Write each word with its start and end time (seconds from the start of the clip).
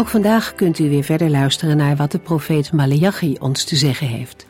Ook 0.00 0.08
vandaag 0.08 0.54
kunt 0.54 0.78
u 0.78 0.88
weer 0.88 1.04
verder 1.04 1.30
luisteren 1.30 1.76
naar 1.76 1.96
wat 1.96 2.10
de 2.10 2.18
profeet 2.18 2.72
Malachi 2.72 3.36
ons 3.40 3.64
te 3.64 3.76
zeggen 3.76 4.06
heeft. 4.06 4.46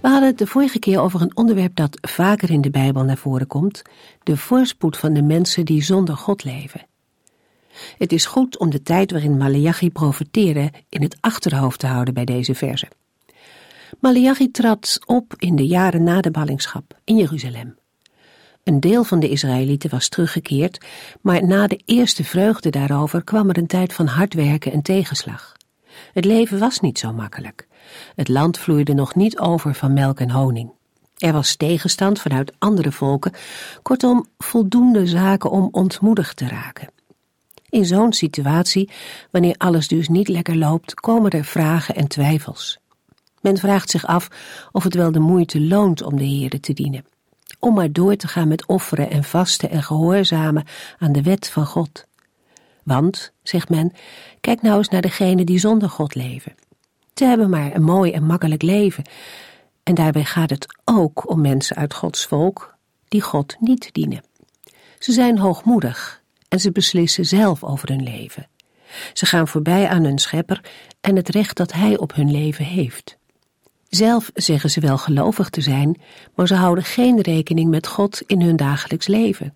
We 0.00 0.08
hadden 0.08 0.28
het 0.28 0.38
de 0.38 0.46
vorige 0.46 0.78
keer 0.78 1.00
over 1.00 1.20
een 1.20 1.36
onderwerp 1.36 1.76
dat 1.76 1.98
vaker 2.00 2.50
in 2.50 2.60
de 2.60 2.70
Bijbel 2.70 3.04
naar 3.04 3.16
voren 3.16 3.46
komt: 3.46 3.82
de 4.22 4.36
voorspoed 4.36 4.96
van 4.96 5.12
de 5.12 5.22
mensen 5.22 5.64
die 5.64 5.82
zonder 5.82 6.16
God 6.16 6.44
leven. 6.44 6.86
Het 7.98 8.12
is 8.12 8.26
goed 8.26 8.58
om 8.58 8.70
de 8.70 8.82
tijd 8.82 9.10
waarin 9.10 9.36
Malachi 9.36 9.90
profeteerde 9.90 10.72
in 10.88 11.02
het 11.02 11.16
achterhoofd 11.20 11.80
te 11.80 11.86
houden 11.86 12.14
bij 12.14 12.24
deze 12.24 12.54
verse. 12.54 12.88
Malachi 14.00 14.50
trad 14.50 14.98
op 15.06 15.34
in 15.36 15.56
de 15.56 15.66
jaren 15.66 16.02
na 16.02 16.20
de 16.20 16.30
ballingschap 16.30 16.98
in 17.04 17.16
Jeruzalem. 17.16 17.76
Een 18.66 18.80
deel 18.80 19.04
van 19.04 19.20
de 19.20 19.28
Israëlieten 19.28 19.90
was 19.90 20.08
teruggekeerd, 20.08 20.84
maar 21.20 21.46
na 21.46 21.66
de 21.66 21.80
eerste 21.84 22.24
vreugde 22.24 22.70
daarover 22.70 23.24
kwam 23.24 23.48
er 23.48 23.58
een 23.58 23.66
tijd 23.66 23.92
van 23.92 24.06
hard 24.06 24.34
werken 24.34 24.72
en 24.72 24.82
tegenslag. 24.82 25.56
Het 26.12 26.24
leven 26.24 26.58
was 26.58 26.80
niet 26.80 26.98
zo 26.98 27.12
makkelijk. 27.12 27.66
Het 28.14 28.28
land 28.28 28.58
vloeide 28.58 28.94
nog 28.94 29.14
niet 29.14 29.38
over 29.38 29.74
van 29.74 29.92
melk 29.92 30.20
en 30.20 30.30
honing. 30.30 30.70
Er 31.16 31.32
was 31.32 31.56
tegenstand 31.56 32.20
vanuit 32.20 32.52
andere 32.58 32.92
volken, 32.92 33.32
kortom 33.82 34.26
voldoende 34.38 35.06
zaken 35.06 35.50
om 35.50 35.68
ontmoedigd 35.70 36.36
te 36.36 36.48
raken. 36.48 36.90
In 37.68 37.84
zo'n 37.84 38.12
situatie, 38.12 38.90
wanneer 39.30 39.54
alles 39.58 39.88
dus 39.88 40.08
niet 40.08 40.28
lekker 40.28 40.56
loopt, 40.56 40.94
komen 40.94 41.30
er 41.30 41.44
vragen 41.44 41.94
en 41.94 42.08
twijfels. 42.08 42.78
Men 43.40 43.56
vraagt 43.56 43.90
zich 43.90 44.06
af 44.06 44.28
of 44.72 44.84
het 44.84 44.94
wel 44.94 45.12
de 45.12 45.20
moeite 45.20 45.60
loont 45.60 46.02
om 46.02 46.16
de 46.16 46.24
Heerde 46.24 46.60
te 46.60 46.72
dienen 46.72 47.04
om 47.58 47.74
maar 47.74 47.92
door 47.92 48.16
te 48.16 48.28
gaan 48.28 48.48
met 48.48 48.66
offeren 48.66 49.10
en 49.10 49.24
vasten 49.24 49.70
en 49.70 49.82
gehoorzamen 49.82 50.64
aan 50.98 51.12
de 51.12 51.22
wet 51.22 51.48
van 51.48 51.66
God. 51.66 52.06
Want, 52.82 53.32
zegt 53.42 53.68
men, 53.68 53.92
kijk 54.40 54.62
nou 54.62 54.78
eens 54.78 54.88
naar 54.88 55.00
degenen 55.00 55.46
die 55.46 55.58
zonder 55.58 55.88
God 55.88 56.14
leven. 56.14 56.54
Ze 57.14 57.24
hebben 57.24 57.50
maar 57.50 57.74
een 57.74 57.82
mooi 57.82 58.12
en 58.12 58.24
makkelijk 58.24 58.62
leven. 58.62 59.04
En 59.82 59.94
daarbij 59.94 60.24
gaat 60.24 60.50
het 60.50 60.66
ook 60.84 61.30
om 61.30 61.40
mensen 61.40 61.76
uit 61.76 61.94
Gods 61.94 62.26
volk 62.26 62.74
die 63.08 63.22
God 63.22 63.56
niet 63.60 63.88
dienen. 63.92 64.24
Ze 64.98 65.12
zijn 65.12 65.38
hoogmoedig 65.38 66.22
en 66.48 66.60
ze 66.60 66.72
beslissen 66.72 67.24
zelf 67.24 67.64
over 67.64 67.88
hun 67.88 68.02
leven. 68.02 68.48
Ze 69.12 69.26
gaan 69.26 69.48
voorbij 69.48 69.88
aan 69.88 70.04
hun 70.04 70.18
schepper 70.18 70.60
en 71.00 71.16
het 71.16 71.28
recht 71.28 71.56
dat 71.56 71.72
hij 71.72 71.98
op 71.98 72.14
hun 72.14 72.30
leven 72.30 72.64
heeft. 72.64 73.18
Zelf 73.96 74.30
zeggen 74.34 74.70
ze 74.70 74.80
wel 74.80 74.98
gelovig 74.98 75.50
te 75.50 75.60
zijn, 75.60 76.00
maar 76.34 76.46
ze 76.46 76.54
houden 76.54 76.84
geen 76.84 77.20
rekening 77.20 77.70
met 77.70 77.86
God 77.86 78.22
in 78.26 78.40
hun 78.40 78.56
dagelijks 78.56 79.06
leven. 79.06 79.52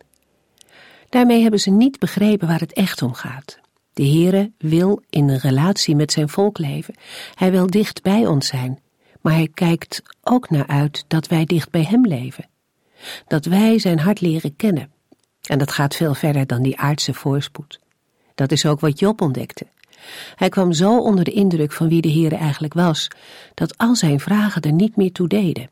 Daarmee 1.09 1.43
hebben 1.43 1.61
ze 1.61 1.71
niet 1.71 1.99
begrepen 1.99 2.49
waar 2.49 2.61
het 2.61 2.73
echt 2.73 3.03
om 3.03 3.15
gaat. 3.15 3.59
De 3.93 4.07
Heere 4.07 4.53
wil 4.59 5.03
in 5.11 5.29
een 5.29 5.39
relatie 5.39 5.97
met 5.97 6.13
zijn 6.13 6.29
volk 6.29 6.59
leven. 6.59 6.95
Hij 7.35 7.51
wil 7.51 7.67
dicht 7.67 8.03
bij 8.03 8.27
ons 8.27 8.47
zijn, 8.47 8.81
maar 9.21 9.33
hij 9.33 9.49
kijkt 9.55 10.03
ook 10.23 10.51
naar 10.51 10.67
uit 10.67 11.05
dat 11.09 11.27
wij 11.27 11.45
dicht 11.45 11.71
bij 11.71 11.85
hem 11.85 12.07
leven. 12.07 12.49
Dat 13.27 13.45
wij 13.45 13.79
zijn 13.79 13.99
hart 13.99 14.21
leren 14.21 14.57
kennen. 14.57 14.93
En 15.43 15.59
dat 15.59 15.73
gaat 15.73 15.97
veel 15.97 16.15
verder 16.15 16.47
dan 16.47 16.63
die 16.63 16.79
aardse 16.79 17.15
voorspoed. 17.15 17.81
Dat 18.35 18.53
is 18.53 18.67
ook 18.67 18.81
wat 18.81 18.99
Job 18.99 19.21
ontdekte. 19.21 19.67
Hij 20.35 20.49
kwam 20.49 20.73
zo 20.73 20.99
onder 20.99 21.25
de 21.25 21.33
indruk 21.33 21.73
van 21.73 21.89
wie 21.89 22.01
de 22.01 22.09
Heer 22.09 22.33
eigenlijk 22.33 22.75
was, 22.75 23.09
dat 23.55 23.79
al 23.79 23.97
zijn 23.97 24.21
vragen 24.21 24.63
er 24.63 24.73
niet 24.73 24.97
meer 24.97 25.13
toe 25.13 25.29
deden. 25.29 25.71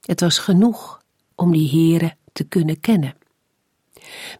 Het 0.00 0.20
was 0.20 0.38
genoeg 0.38 1.02
om 1.34 1.52
die 1.52 1.70
Heere 1.70 2.14
te 2.32 2.44
kunnen 2.44 2.80
kennen. 2.80 3.14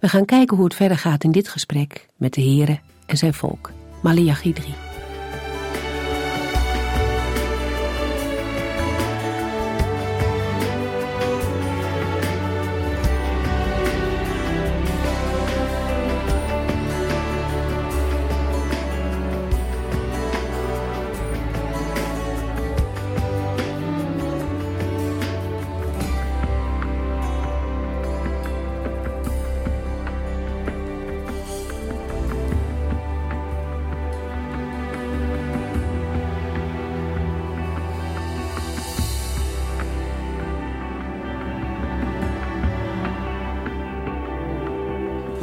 We 0.01 0.09
gaan 0.09 0.25
kijken 0.25 0.56
hoe 0.56 0.65
het 0.65 0.75
verder 0.75 0.99
gaat 0.99 1.25
in 1.25 1.33
dit 1.33 1.49
gesprek 1.49 2.06
met 2.17 2.34
de 2.34 2.43
Heere 2.43 2.81
en 3.06 3.17
zijn 3.17 3.34
volk. 3.34 3.71
Malachi 4.03 4.53
3. 4.53 4.90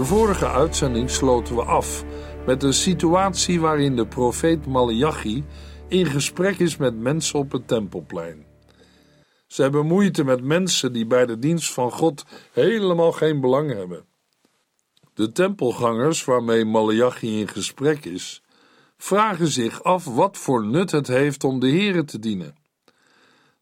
Vorige 0.07 0.47
uitzending 0.47 1.09
sloten 1.09 1.55
we 1.55 1.61
af 1.61 2.03
met 2.45 2.63
een 2.63 2.73
situatie 2.73 3.59
waarin 3.59 3.95
de 3.95 4.07
profeet 4.07 4.65
Malachi 4.65 5.43
in 5.87 6.05
gesprek 6.05 6.59
is 6.59 6.77
met 6.77 6.97
mensen 6.97 7.39
op 7.39 7.51
het 7.51 7.67
tempelplein. 7.67 8.45
Ze 9.47 9.61
hebben 9.61 9.85
moeite 9.85 10.23
met 10.23 10.43
mensen 10.43 10.93
die 10.93 11.05
bij 11.05 11.25
de 11.25 11.39
dienst 11.39 11.73
van 11.73 11.91
God 11.91 12.25
helemaal 12.51 13.11
geen 13.11 13.41
belang 13.41 13.73
hebben. 13.73 14.05
De 15.13 15.31
tempelgangers 15.31 16.25
waarmee 16.25 16.65
Malachi 16.65 17.39
in 17.39 17.47
gesprek 17.47 18.05
is, 18.05 18.43
vragen 18.97 19.47
zich 19.47 19.83
af 19.83 20.05
wat 20.05 20.37
voor 20.37 20.65
nut 20.65 20.91
het 20.91 21.07
heeft 21.07 21.43
om 21.43 21.59
de 21.59 21.71
Here 21.71 22.03
te 22.03 22.19
dienen. 22.19 22.55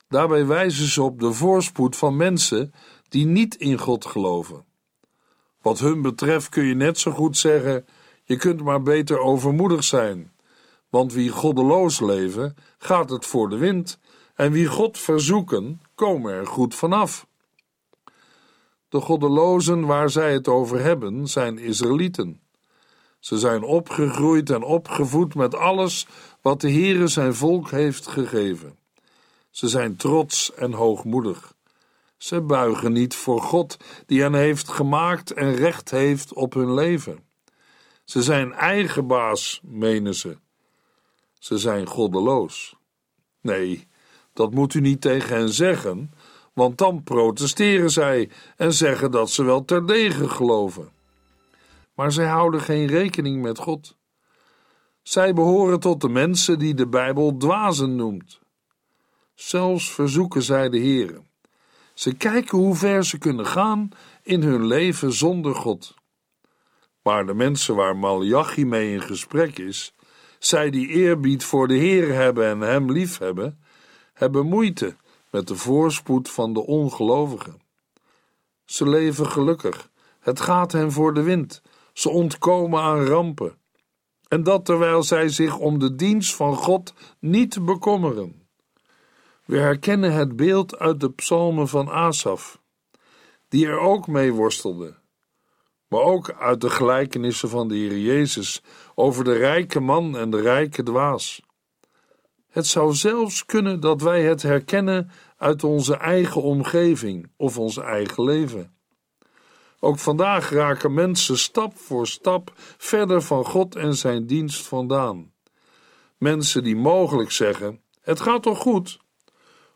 Daarbij 0.09 0.45
wijzen 0.45 0.87
ze 0.87 1.03
op 1.03 1.19
de 1.19 1.33
voorspoed 1.33 1.95
van 1.95 2.15
mensen 2.15 2.73
die 3.09 3.25
niet 3.25 3.55
in 3.55 3.77
God 3.77 4.05
geloven. 4.05 4.73
Wat 5.65 5.79
hun 5.79 6.01
betreft 6.01 6.49
kun 6.49 6.63
je 6.63 6.73
net 6.73 6.99
zo 6.99 7.11
goed 7.11 7.37
zeggen: 7.37 7.85
je 8.23 8.35
kunt 8.35 8.61
maar 8.61 8.81
beter 8.81 9.19
overmoedig 9.19 9.83
zijn. 9.83 10.31
Want 10.89 11.13
wie 11.13 11.29
goddeloos 11.29 11.99
leven, 11.99 12.55
gaat 12.77 13.09
het 13.09 13.25
voor 13.25 13.49
de 13.49 13.57
wind, 13.57 13.99
en 14.35 14.51
wie 14.51 14.67
God 14.67 14.97
verzoeken, 14.97 15.81
komen 15.95 16.33
er 16.33 16.47
goed 16.47 16.75
vanaf. 16.75 17.27
De 18.89 18.99
goddelozen 19.01 19.85
waar 19.85 20.09
zij 20.09 20.33
het 20.33 20.47
over 20.47 20.79
hebben, 20.79 21.27
zijn 21.27 21.57
Israëlieten. 21.57 22.41
Ze 23.19 23.37
zijn 23.37 23.63
opgegroeid 23.63 24.49
en 24.49 24.63
opgevoed 24.63 25.35
met 25.35 25.55
alles 25.55 26.07
wat 26.41 26.61
de 26.61 26.71
Heere 26.71 27.07
zijn 27.07 27.35
volk 27.35 27.69
heeft 27.69 28.07
gegeven. 28.07 28.77
Ze 29.49 29.67
zijn 29.67 29.95
trots 29.95 30.53
en 30.53 30.71
hoogmoedig. 30.71 31.54
Ze 32.25 32.41
buigen 32.41 32.91
niet 32.91 33.15
voor 33.15 33.41
God, 33.41 33.77
die 34.05 34.21
hen 34.21 34.33
heeft 34.33 34.69
gemaakt 34.69 35.31
en 35.31 35.55
recht 35.55 35.91
heeft 35.91 36.33
op 36.33 36.53
hun 36.53 36.73
leven. 36.73 37.19
Ze 38.03 38.23
zijn 38.23 38.53
eigen 38.53 39.07
baas, 39.07 39.61
menen 39.63 40.15
ze. 40.15 40.37
Ze 41.39 41.57
zijn 41.57 41.87
goddeloos. 41.87 42.75
Nee, 43.41 43.87
dat 44.33 44.53
moet 44.53 44.73
u 44.73 44.79
niet 44.79 45.01
tegen 45.01 45.35
hen 45.35 45.49
zeggen, 45.49 46.13
want 46.53 46.77
dan 46.77 47.03
protesteren 47.03 47.91
zij 47.91 48.29
en 48.55 48.73
zeggen 48.73 49.11
dat 49.11 49.29
ze 49.29 49.43
wel 49.43 49.65
terdege 49.65 50.29
geloven. 50.29 50.89
Maar 51.93 52.11
zij 52.11 52.27
houden 52.27 52.61
geen 52.61 52.87
rekening 52.87 53.41
met 53.41 53.57
God. 53.57 53.97
Zij 55.01 55.33
behoren 55.33 55.79
tot 55.79 56.01
de 56.01 56.09
mensen 56.09 56.59
die 56.59 56.73
de 56.73 56.87
Bijbel 56.87 57.37
dwazen 57.37 57.95
noemt. 57.95 58.39
Zelfs 59.33 59.93
verzoeken 59.93 60.41
zij 60.41 60.69
de 60.69 60.77
Heeren. 60.77 61.33
Ze 61.95 62.13
kijken 62.13 62.57
hoe 62.57 62.75
ver 62.75 63.05
ze 63.05 63.17
kunnen 63.17 63.45
gaan 63.45 63.89
in 64.23 64.41
hun 64.43 64.65
leven 64.65 65.13
zonder 65.13 65.55
God. 65.55 65.93
Maar 67.01 67.25
de 67.25 67.33
mensen 67.33 67.75
waar 67.75 67.97
Malachi 67.97 68.65
mee 68.65 68.93
in 68.93 69.01
gesprek 69.01 69.57
is, 69.57 69.93
zij 70.39 70.69
die 70.69 70.87
eerbied 70.87 71.43
voor 71.43 71.67
de 71.67 71.75
Heer 71.75 72.13
hebben 72.13 72.47
en 72.47 72.59
Hem 72.59 72.91
lief 72.91 73.17
hebben, 73.17 73.59
hebben 74.13 74.45
moeite 74.45 74.95
met 75.31 75.47
de 75.47 75.55
voorspoed 75.55 76.29
van 76.29 76.53
de 76.53 76.65
ongelovigen. 76.65 77.61
Ze 78.65 78.89
leven 78.89 79.27
gelukkig, 79.27 79.89
het 80.19 80.39
gaat 80.39 80.71
hen 80.71 80.91
voor 80.91 81.13
de 81.13 81.21
wind, 81.21 81.61
ze 81.93 82.09
ontkomen 82.09 82.81
aan 82.81 83.05
rampen. 83.05 83.57
en 84.27 84.43
dat 84.43 84.65
terwijl 84.65 85.03
zij 85.03 85.29
zich 85.29 85.57
om 85.57 85.79
de 85.79 85.95
dienst 85.95 86.35
van 86.35 86.55
God 86.55 86.93
niet 87.19 87.65
bekommeren. 87.65 88.44
We 89.45 89.57
herkennen 89.57 90.13
het 90.13 90.35
beeld 90.35 90.79
uit 90.79 90.99
de 90.99 91.11
psalmen 91.11 91.67
van 91.67 91.89
Asaf, 91.89 92.61
die 93.47 93.67
er 93.67 93.79
ook 93.79 94.07
mee 94.07 94.33
worstelde, 94.33 94.95
maar 95.87 96.01
ook 96.01 96.31
uit 96.31 96.61
de 96.61 96.69
gelijkenissen 96.69 97.49
van 97.49 97.67
de 97.67 97.75
Heer 97.75 97.97
Jezus 97.97 98.63
over 98.95 99.23
de 99.23 99.33
rijke 99.33 99.79
man 99.79 100.17
en 100.17 100.29
de 100.29 100.41
rijke 100.41 100.83
dwaas. 100.83 101.41
Het 102.49 102.67
zou 102.67 102.93
zelfs 102.93 103.45
kunnen 103.45 103.79
dat 103.79 104.01
wij 104.01 104.23
het 104.23 104.41
herkennen 104.41 105.11
uit 105.37 105.63
onze 105.63 105.95
eigen 105.95 106.41
omgeving 106.41 107.31
of 107.37 107.57
ons 107.57 107.77
eigen 107.77 108.23
leven. 108.23 108.75
Ook 109.79 109.99
vandaag 109.99 110.49
raken 110.49 110.93
mensen 110.93 111.37
stap 111.37 111.77
voor 111.77 112.07
stap 112.07 112.51
verder 112.77 113.21
van 113.21 113.45
God 113.45 113.75
en 113.75 113.95
zijn 113.95 114.25
dienst 114.25 114.67
vandaan. 114.67 115.33
Mensen 116.17 116.63
die 116.63 116.75
mogelijk 116.75 117.31
zeggen: 117.31 117.81
Het 118.01 118.19
gaat 118.19 118.43
toch 118.43 118.59
goed? 118.59 119.03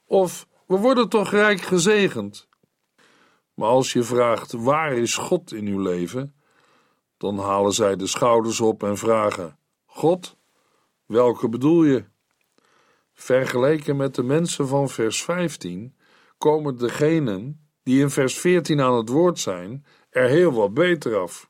Of 0.10 0.48
we 0.68 0.78
worden 0.78 1.10
toch 1.10 1.32
rijk 1.32 1.62
gezegend? 1.62 2.48
Maar 3.54 3.70
als 3.70 3.94
je 3.94 4.04
vraagt: 4.04 4.52
Waar 4.52 4.94
is 4.94 5.16
God 5.16 5.54
in 5.54 5.66
uw 5.66 5.80
leven? 5.80 6.34
dan 7.20 7.40
halen 7.40 7.72
zij 7.72 7.96
de 7.96 8.08
schouders 8.08 8.60
op 8.60 8.84
en 8.84 8.98
vragen: 8.98 9.58
God, 9.86 10.38
welke 11.06 11.50
bedoel 11.50 11.84
je? 11.84 12.06
Vergeleken 13.14 13.96
met 13.96 14.16
de 14.16 14.24
mensen 14.24 14.68
van 14.68 14.90
vers 14.90 15.24
15 15.24 15.96
komen 16.38 16.78
degenen 16.78 17.70
die 17.84 18.02
in 18.02 18.10
vers 18.10 18.40
14 18.40 18.82
aan 18.82 18.98
het 18.98 19.10
woord 19.10 19.40
zijn 19.40 19.86
er 20.10 20.28
heel 20.28 20.52
wat 20.52 20.74
beter 20.74 21.18
af. 21.18 21.50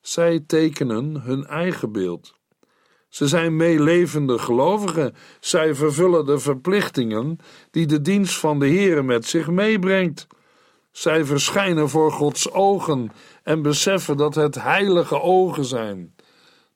Zij 0.00 0.40
tekenen 0.40 1.20
hun 1.20 1.46
eigen 1.46 1.92
beeld. 1.92 2.38
Ze 3.14 3.28
zijn 3.28 3.56
meelevende 3.56 4.38
gelovigen. 4.38 5.14
Zij 5.40 5.74
vervullen 5.74 6.26
de 6.26 6.38
verplichtingen 6.38 7.38
die 7.70 7.86
de 7.86 8.00
dienst 8.00 8.38
van 8.38 8.58
de 8.58 8.66
Heere 8.66 9.02
met 9.02 9.26
zich 9.26 9.48
meebrengt. 9.48 10.26
Zij 10.90 11.24
verschijnen 11.24 11.88
voor 11.88 12.12
Gods 12.12 12.50
ogen 12.52 13.12
en 13.42 13.62
beseffen 13.62 14.16
dat 14.16 14.34
het 14.34 14.54
heilige 14.54 15.20
ogen 15.20 15.64
zijn. 15.64 16.14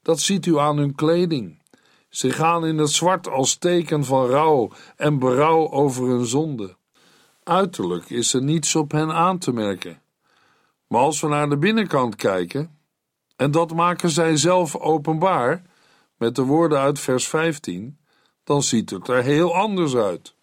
Dat 0.03 0.21
ziet 0.21 0.47
u 0.47 0.59
aan 0.59 0.77
hun 0.77 0.95
kleding. 0.95 1.63
Ze 2.09 2.31
gaan 2.31 2.67
in 2.67 2.79
het 2.79 2.91
zwart 2.91 3.29
als 3.29 3.57
teken 3.57 4.05
van 4.05 4.27
rouw 4.27 4.71
en 4.97 5.19
berouw 5.19 5.71
over 5.71 6.09
hun 6.09 6.27
zonde. 6.27 6.77
Uiterlijk 7.43 8.11
is 8.11 8.35
er 8.35 8.43
niets 8.43 8.75
op 8.77 8.93
hen 8.93 9.13
aan 9.13 9.39
te 9.39 9.53
merken. 9.53 10.01
Maar 10.87 11.01
als 11.01 11.21
we 11.21 11.29
naar 11.29 11.49
de 11.49 11.59
binnenkant 11.59 12.17
kijken, 12.17 12.79
en 13.37 13.51
dat 13.51 13.75
maken 13.75 14.11
zij 14.11 14.37
zelf 14.37 14.77
openbaar 14.77 15.68
met 16.19 16.35
de 16.35 16.43
woorden 16.43 16.79
uit 16.79 17.01
vers 17.01 17.29
15, 17.29 17.99
dan 18.45 18.63
ziet 18.63 18.91
het 18.91 19.09
er 19.09 19.23
heel 19.23 19.55
anders 19.55 19.95
uit. 19.95 20.35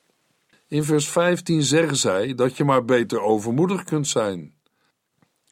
In 0.67 0.83
vers 0.83 1.09
15 1.09 1.63
zeggen 1.63 1.97
zij 1.97 2.35
dat 2.35 2.57
je 2.57 2.63
maar 2.63 2.85
beter 2.85 3.21
overmoedig 3.21 3.83
kunt 3.83 4.07
zijn. 4.07 4.53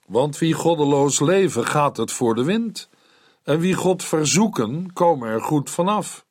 Want 0.08 0.38
wie 0.38 0.54
goddeloos 0.54 1.20
leven, 1.20 1.66
gaat 1.66 1.98
het 1.98 2.12
voor 2.12 2.36
de 2.36 2.44
wind. 2.44 2.90
En 3.44 3.60
wie 3.60 3.74
God 3.74 4.04
verzoeken, 4.04 4.94
komen 4.94 5.30
er 5.30 5.42
goed 5.42 5.70
vanaf. 5.70 6.25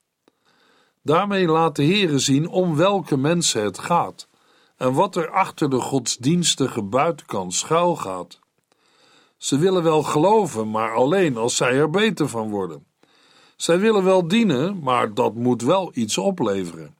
Daarmee 1.03 1.47
laat 1.47 1.77
de 1.77 1.85
Heere 1.85 2.19
zien 2.19 2.49
om 2.49 2.77
welke 2.77 3.17
mensen 3.17 3.63
het 3.63 3.79
gaat 3.79 4.29
en 4.77 4.93
wat 4.93 5.17
er 5.17 5.31
achter 5.31 5.71
de 5.71 5.81
godsdienstige 5.81 6.83
buitenkant 6.83 7.55
schuil 7.55 7.97
gaat. 7.97 8.39
Ze 9.37 9.59
willen 9.59 9.83
wel 9.83 10.03
geloven, 10.03 10.71
maar 10.71 10.95
alleen 10.95 11.37
als 11.37 11.57
zij 11.57 11.73
er 11.73 11.91
beter 11.91 12.29
van 12.29 12.51
worden. 12.51 12.87
Zij 13.63 13.79
willen 13.79 14.05
wel 14.05 14.29
dienen, 14.29 14.79
maar 14.79 15.15
dat 15.15 15.35
moet 15.35 15.63
wel 15.63 15.91
iets 15.95 16.19
opleveren. 16.19 16.97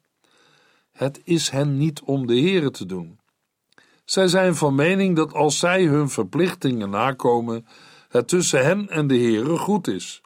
Het 0.93 1.21
is 1.25 1.51
hen 1.51 1.77
niet 1.77 2.03
om 2.03 2.27
de 2.27 2.41
Heere 2.41 2.71
te 2.71 2.87
doen. 2.87 3.19
Zij 4.05 4.29
zijn 4.29 4.55
van 4.55 4.75
mening 4.75 5.17
dat 5.17 5.33
als 5.33 5.59
zij 5.59 5.85
hun 5.85 6.09
verplichtingen 6.09 6.91
nakomen, 6.91 7.67
het 8.09 8.29
tussen 8.29 8.65
hen 8.65 8.89
en 8.89 9.07
de 9.07 9.17
Heere 9.17 9.59
goed 9.59 9.89
is. 9.89 10.21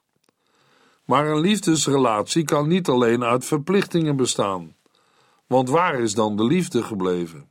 Maar 1.04 1.26
een 1.26 1.40
liefdesrelatie 1.40 2.44
kan 2.44 2.68
niet 2.68 2.88
alleen 2.88 3.24
uit 3.24 3.44
verplichtingen 3.44 4.16
bestaan. 4.16 4.76
Want 5.46 5.68
waar 5.68 6.00
is 6.00 6.14
dan 6.14 6.36
de 6.36 6.44
liefde 6.44 6.82
gebleven? 6.82 7.48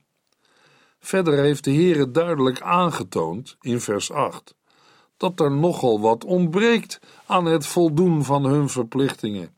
Verder 1.00 1.38
heeft 1.38 1.64
de 1.64 1.74
Heere 1.74 2.12
duidelijk 2.12 2.62
aangetoond 2.62 3.58
in 3.62 3.80
vers 3.80 4.12
8 4.12 4.56
dat 5.18 5.40
er 5.40 5.52
nogal 5.52 6.00
wat 6.00 6.26
ontbreekt 6.26 7.00
aan 7.26 7.46
het 7.46 7.68
voldoen 7.68 8.24
van 8.24 8.46
hun 8.46 8.70
verplichtingen. 8.70 9.54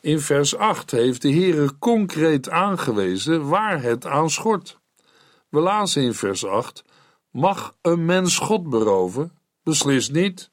In 0.00 0.20
vers 0.20 0.56
8 0.56 0.90
heeft 0.90 1.22
de 1.22 1.32
Heere 1.32 1.78
concreet 1.78 2.50
aangewezen 2.50 3.48
waar 3.48 3.82
het 3.82 4.06
aan 4.06 4.30
schort. 4.30 4.78
We 5.48 5.60
lazen 5.60 6.02
in 6.02 6.14
vers 6.14 6.44
8: 6.46 6.84
Mag 7.30 7.74
een 7.82 8.04
mens 8.04 8.38
God 8.38 8.68
beroven? 8.68 9.32
Beslist 9.62 10.12
niet. 10.12 10.50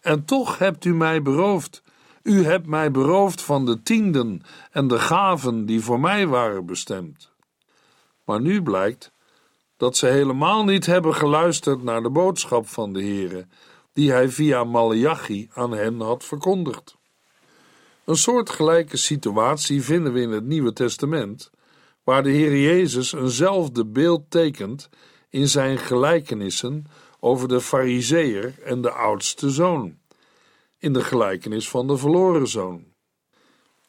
En 0.00 0.24
toch 0.24 0.58
hebt 0.58 0.84
u 0.84 0.94
mij 0.94 1.22
beroofd. 1.22 1.82
U 2.22 2.44
hebt 2.44 2.66
mij 2.66 2.90
beroofd 2.90 3.42
van 3.42 3.66
de 3.66 3.82
tienden 3.82 4.42
en 4.70 4.88
de 4.88 4.98
gaven 4.98 5.66
die 5.66 5.80
voor 5.80 6.00
mij 6.00 6.26
waren 6.26 6.66
bestemd. 6.66 7.30
Maar 8.24 8.40
nu 8.40 8.62
blijkt 8.62 9.12
dat 9.76 9.96
ze 9.96 10.06
helemaal 10.06 10.64
niet 10.64 10.86
hebben 10.86 11.14
geluisterd 11.14 11.82
naar 11.82 12.02
de 12.02 12.10
boodschap 12.10 12.68
van 12.68 12.92
de 12.92 13.00
Heere, 13.00 13.46
die 14.00 14.10
hij 14.10 14.28
via 14.28 14.64
Malachi 14.64 15.48
aan 15.52 15.72
hen 15.72 16.00
had 16.00 16.24
verkondigd. 16.24 16.96
Een 18.04 18.16
soortgelijke 18.16 18.96
situatie 18.96 19.82
vinden 19.82 20.12
we 20.12 20.20
in 20.20 20.30
het 20.30 20.44
Nieuwe 20.44 20.72
Testament, 20.72 21.50
waar 22.04 22.22
de 22.22 22.30
Heer 22.30 22.56
Jezus 22.56 23.12
eenzelfde 23.12 23.86
beeld 23.86 24.22
tekent 24.28 24.88
in 25.28 25.48
zijn 25.48 25.78
gelijkenissen 25.78 26.84
over 27.18 27.48
de 27.48 27.60
Fariseer 27.60 28.54
en 28.64 28.80
de 28.82 28.90
oudste 28.90 29.50
zoon, 29.50 29.98
in 30.78 30.92
de 30.92 31.04
gelijkenis 31.04 31.68
van 31.68 31.86
de 31.86 31.96
verloren 31.96 32.48
zoon. 32.48 32.84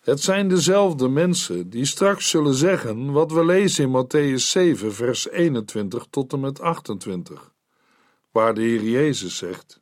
Het 0.01 0.21
zijn 0.21 0.47
dezelfde 0.47 1.07
mensen 1.07 1.69
die 1.69 1.85
straks 1.85 2.29
zullen 2.29 2.53
zeggen 2.53 3.11
wat 3.11 3.31
we 3.31 3.45
lezen 3.45 3.83
in 3.83 4.05
Matthäus 4.05 4.43
7, 4.43 4.93
vers 4.93 5.29
21 5.29 6.05
tot 6.09 6.33
en 6.33 6.39
met 6.39 6.61
28, 6.61 7.53
waar 8.31 8.53
de 8.53 8.61
Heer 8.61 8.83
Jezus 8.83 9.37
zegt: 9.37 9.80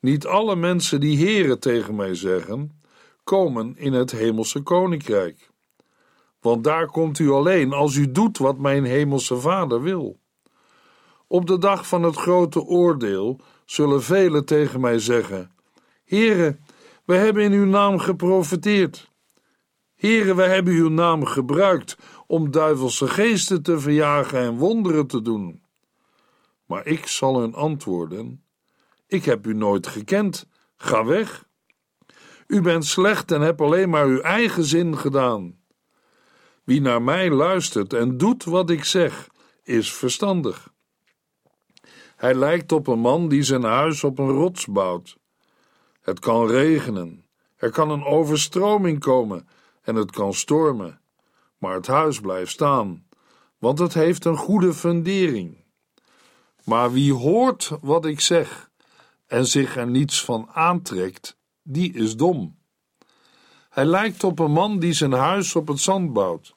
Niet 0.00 0.26
alle 0.26 0.56
mensen 0.56 1.00
die 1.00 1.16
Heren 1.16 1.58
tegen 1.58 1.94
mij 1.94 2.14
zeggen, 2.14 2.80
komen 3.24 3.76
in 3.76 3.92
het 3.92 4.10
hemelse 4.10 4.62
koninkrijk. 4.62 5.50
Want 6.40 6.64
daar 6.64 6.86
komt 6.86 7.18
u 7.18 7.30
alleen 7.30 7.72
als 7.72 7.96
u 7.96 8.12
doet 8.12 8.38
wat 8.38 8.58
mijn 8.58 8.84
hemelse 8.84 9.36
Vader 9.36 9.82
wil. 9.82 10.18
Op 11.26 11.46
de 11.46 11.58
dag 11.58 11.88
van 11.88 12.02
het 12.02 12.16
grote 12.16 12.62
oordeel 12.62 13.40
zullen 13.64 14.02
velen 14.02 14.44
tegen 14.44 14.80
mij 14.80 14.98
zeggen: 14.98 15.50
Heere, 16.04 16.58
we 17.04 17.14
hebben 17.14 17.42
in 17.42 17.52
uw 17.52 17.64
naam 17.64 17.98
geprofeteerd. 17.98 19.10
Heere, 19.96 20.34
we 20.34 20.42
hebben 20.42 20.74
uw 20.74 20.88
naam 20.88 21.24
gebruikt 21.24 21.96
om 22.26 22.50
duivelse 22.50 23.08
geesten 23.08 23.62
te 23.62 23.80
verjagen 23.80 24.40
en 24.40 24.56
wonderen 24.56 25.06
te 25.06 25.22
doen. 25.22 25.62
Maar 26.66 26.86
ik 26.86 27.06
zal 27.06 27.40
hun 27.40 27.54
antwoorden: 27.54 28.44
Ik 29.06 29.24
heb 29.24 29.46
u 29.46 29.54
nooit 29.54 29.86
gekend, 29.86 30.48
ga 30.76 31.04
weg. 31.04 31.44
U 32.46 32.60
bent 32.60 32.84
slecht 32.84 33.30
en 33.30 33.40
hebt 33.40 33.60
alleen 33.60 33.90
maar 33.90 34.06
uw 34.06 34.20
eigen 34.20 34.64
zin 34.64 34.98
gedaan. 34.98 35.58
Wie 36.64 36.80
naar 36.80 37.02
mij 37.02 37.30
luistert 37.30 37.92
en 37.92 38.16
doet 38.16 38.44
wat 38.44 38.70
ik 38.70 38.84
zeg, 38.84 39.28
is 39.62 39.92
verstandig. 39.92 40.72
Hij 42.16 42.34
lijkt 42.34 42.72
op 42.72 42.86
een 42.86 42.98
man 42.98 43.28
die 43.28 43.42
zijn 43.42 43.62
huis 43.62 44.04
op 44.04 44.18
een 44.18 44.30
rots 44.30 44.66
bouwt. 44.66 45.18
Het 46.00 46.18
kan 46.18 46.46
regenen, 46.46 47.24
er 47.56 47.70
kan 47.70 47.90
een 47.90 48.04
overstroming 48.04 48.98
komen 49.00 49.48
en 49.82 49.94
het 49.94 50.10
kan 50.10 50.34
stormen, 50.34 51.00
maar 51.58 51.74
het 51.74 51.86
huis 51.86 52.20
blijft 52.20 52.50
staan, 52.50 53.06
want 53.58 53.78
het 53.78 53.94
heeft 53.94 54.24
een 54.24 54.36
goede 54.36 54.74
fundering. 54.74 55.64
Maar 56.64 56.92
wie 56.92 57.12
hoort 57.12 57.78
wat 57.80 58.06
ik 58.06 58.20
zeg 58.20 58.70
en 59.26 59.46
zich 59.46 59.76
er 59.76 59.86
niets 59.86 60.24
van 60.24 60.48
aantrekt, 60.52 61.36
die 61.62 61.92
is 61.92 62.16
dom. 62.16 62.58
Hij 63.70 63.84
lijkt 63.84 64.24
op 64.24 64.38
een 64.38 64.52
man 64.52 64.78
die 64.78 64.92
zijn 64.92 65.12
huis 65.12 65.56
op 65.56 65.68
het 65.68 65.80
zand 65.80 66.12
bouwt. 66.12 66.54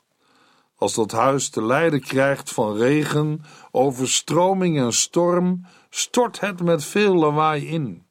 Als 0.76 0.94
dat 0.94 1.12
huis 1.12 1.50
te 1.50 1.64
lijden 1.64 2.02
krijgt 2.02 2.52
van 2.52 2.78
regen, 2.78 3.42
overstroming 3.72 4.80
en 4.80 4.94
storm, 4.94 5.66
stort 5.90 6.40
het 6.40 6.64
met 6.64 6.84
veel 6.84 7.16
lawaai 7.16 7.68
in. 7.68 8.06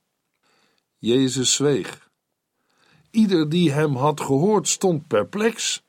Jezus 0.98 1.54
zweeg. 1.54 2.10
Ieder 3.10 3.48
die 3.48 3.72
hem 3.72 3.96
had 3.96 4.20
gehoord 4.20 4.68
stond 4.68 5.06
perplex, 5.06 5.82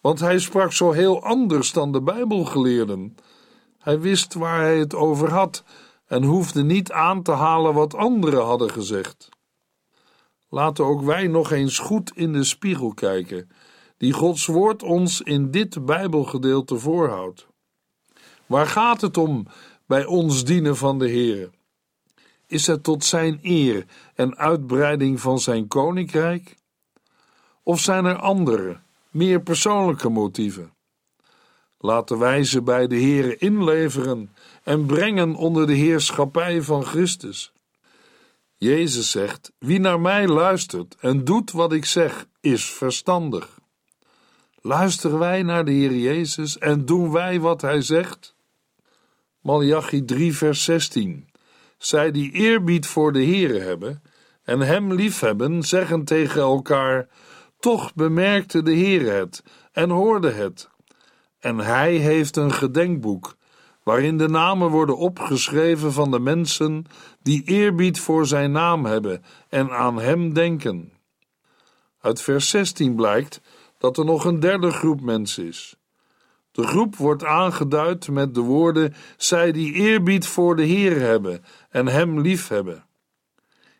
want 0.00 0.20
hij 0.20 0.38
sprak 0.38 0.72
zo 0.72 0.90
heel 0.90 1.22
anders 1.22 1.72
dan 1.72 1.92
de 1.92 2.02
Bijbelgeleerden. 2.02 3.16
Hij 3.78 4.00
wist 4.00 4.34
waar 4.34 4.60
hij 4.60 4.78
het 4.78 4.94
over 4.94 5.32
had 5.32 5.64
en 6.06 6.22
hoefde 6.22 6.62
niet 6.62 6.92
aan 6.92 7.22
te 7.22 7.32
halen 7.32 7.74
wat 7.74 7.94
anderen 7.94 8.44
hadden 8.44 8.70
gezegd. 8.70 9.28
Laten 10.48 10.84
ook 10.84 11.02
wij 11.02 11.26
nog 11.26 11.50
eens 11.50 11.78
goed 11.78 12.12
in 12.14 12.32
de 12.32 12.44
spiegel 12.44 12.94
kijken, 12.94 13.50
die 13.96 14.12
Gods 14.12 14.46
woord 14.46 14.82
ons 14.82 15.20
in 15.20 15.50
dit 15.50 15.84
Bijbelgedeelte 15.84 16.78
voorhoudt. 16.78 17.46
Waar 18.46 18.66
gaat 18.66 19.00
het 19.00 19.16
om 19.16 19.46
bij 19.86 20.04
ons 20.04 20.44
dienen 20.44 20.76
van 20.76 20.98
de 20.98 21.08
Heer? 21.08 21.50
Is 22.46 22.66
het 22.66 22.82
tot 22.82 23.04
zijn 23.04 23.38
eer 23.42 23.86
en 24.14 24.36
uitbreiding 24.36 25.20
van 25.20 25.38
zijn 25.38 25.68
koninkrijk? 25.68 26.56
Of 27.62 27.80
zijn 27.80 28.04
er 28.04 28.16
andere, 28.16 28.80
meer 29.10 29.42
persoonlijke 29.42 30.08
motieven? 30.08 30.75
Laten 31.78 32.18
wij 32.18 32.44
ze 32.44 32.62
bij 32.62 32.86
de 32.86 32.96
Heer 32.96 33.42
inleveren 33.42 34.34
en 34.62 34.86
brengen 34.86 35.34
onder 35.34 35.66
de 35.66 35.72
heerschappij 35.72 36.62
van 36.62 36.84
Christus. 36.84 37.52
Jezus 38.56 39.10
zegt: 39.10 39.52
Wie 39.58 39.80
naar 39.80 40.00
mij 40.00 40.26
luistert 40.28 40.96
en 41.00 41.24
doet 41.24 41.52
wat 41.52 41.72
ik 41.72 41.84
zeg, 41.84 42.26
is 42.40 42.64
verstandig. 42.70 43.58
Luisteren 44.60 45.18
wij 45.18 45.42
naar 45.42 45.64
de 45.64 45.72
Heer 45.72 45.94
Jezus 45.94 46.58
en 46.58 46.84
doen 46.84 47.12
wij 47.12 47.40
wat 47.40 47.60
Hij 47.60 47.80
zegt? 47.80 48.34
Malachi 49.40 50.04
3, 50.04 50.36
vers 50.36 50.64
16. 50.64 51.28
Zij 51.78 52.10
die 52.10 52.32
eerbied 52.32 52.86
voor 52.86 53.12
de 53.12 53.22
Heer 53.22 53.62
hebben 53.62 54.02
en 54.44 54.60
Hem 54.60 54.92
liefhebben, 54.92 55.62
zeggen 55.62 56.04
tegen 56.04 56.40
elkaar: 56.40 57.08
Toch 57.58 57.94
bemerkte 57.94 58.62
de 58.62 58.72
Heer 58.72 59.12
het 59.12 59.42
en 59.72 59.90
hoorde 59.90 60.30
het. 60.30 60.68
En 61.46 61.58
Hij 61.58 61.94
heeft 61.94 62.36
een 62.36 62.52
gedenkboek 62.52 63.36
waarin 63.82 64.18
de 64.18 64.28
namen 64.28 64.70
worden 64.70 64.96
opgeschreven 64.96 65.92
van 65.92 66.10
de 66.10 66.18
mensen 66.18 66.84
die 67.22 67.42
eerbied 67.44 68.00
voor 68.00 68.26
Zijn 68.26 68.52
naam 68.52 68.84
hebben 68.84 69.24
en 69.48 69.70
aan 69.70 70.00
Hem 70.00 70.32
denken. 70.32 70.92
Uit 72.00 72.20
vers 72.22 72.48
16 72.48 72.94
blijkt 72.94 73.40
dat 73.78 73.98
er 73.98 74.04
nog 74.04 74.24
een 74.24 74.40
derde 74.40 74.70
groep 74.70 75.00
mensen 75.00 75.46
is. 75.46 75.76
De 76.52 76.62
groep 76.62 76.96
wordt 76.96 77.24
aangeduid 77.24 78.08
met 78.08 78.34
de 78.34 78.40
woorden: 78.40 78.94
zij 79.16 79.52
die 79.52 79.72
eerbied 79.72 80.26
voor 80.26 80.56
de 80.56 80.64
Heer 80.64 81.00
hebben 81.00 81.44
en 81.70 81.86
Hem 81.86 82.20
lief 82.20 82.48
hebben. 82.48 82.84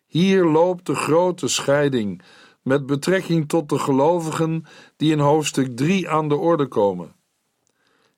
Hier 0.06 0.44
loopt 0.44 0.86
de 0.86 0.94
grote 0.94 1.48
scheiding 1.48 2.22
met 2.62 2.86
betrekking 2.86 3.48
tot 3.48 3.68
de 3.68 3.78
gelovigen 3.78 4.64
die 4.96 5.12
in 5.12 5.18
hoofdstuk 5.18 5.76
3 5.76 6.10
aan 6.10 6.28
de 6.28 6.36
orde 6.36 6.66
komen. 6.66 7.15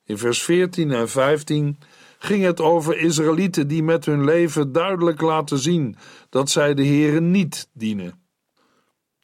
In 0.09 0.17
vers 0.17 0.43
14 0.43 0.91
en 0.91 1.09
15 1.09 1.79
ging 2.19 2.43
het 2.43 2.61
over 2.61 2.97
Israëlieten 2.97 3.67
die 3.67 3.83
met 3.83 4.05
hun 4.05 4.23
leven 4.23 4.71
duidelijk 4.71 5.21
laten 5.21 5.57
zien 5.57 5.95
dat 6.29 6.49
zij 6.49 6.73
de 6.73 6.85
Heere 6.85 7.19
niet 7.19 7.69
dienen. 7.73 8.21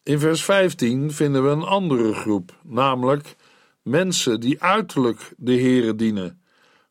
In 0.02 0.18
vers 0.18 0.44
15 0.44 1.12
vinden 1.12 1.44
we 1.44 1.48
een 1.48 1.62
andere 1.62 2.14
groep, 2.14 2.60
namelijk 2.62 3.36
mensen 3.82 4.40
die 4.40 4.62
uiterlijk 4.62 5.32
de 5.36 5.52
Heere 5.52 5.94
dienen, 5.94 6.42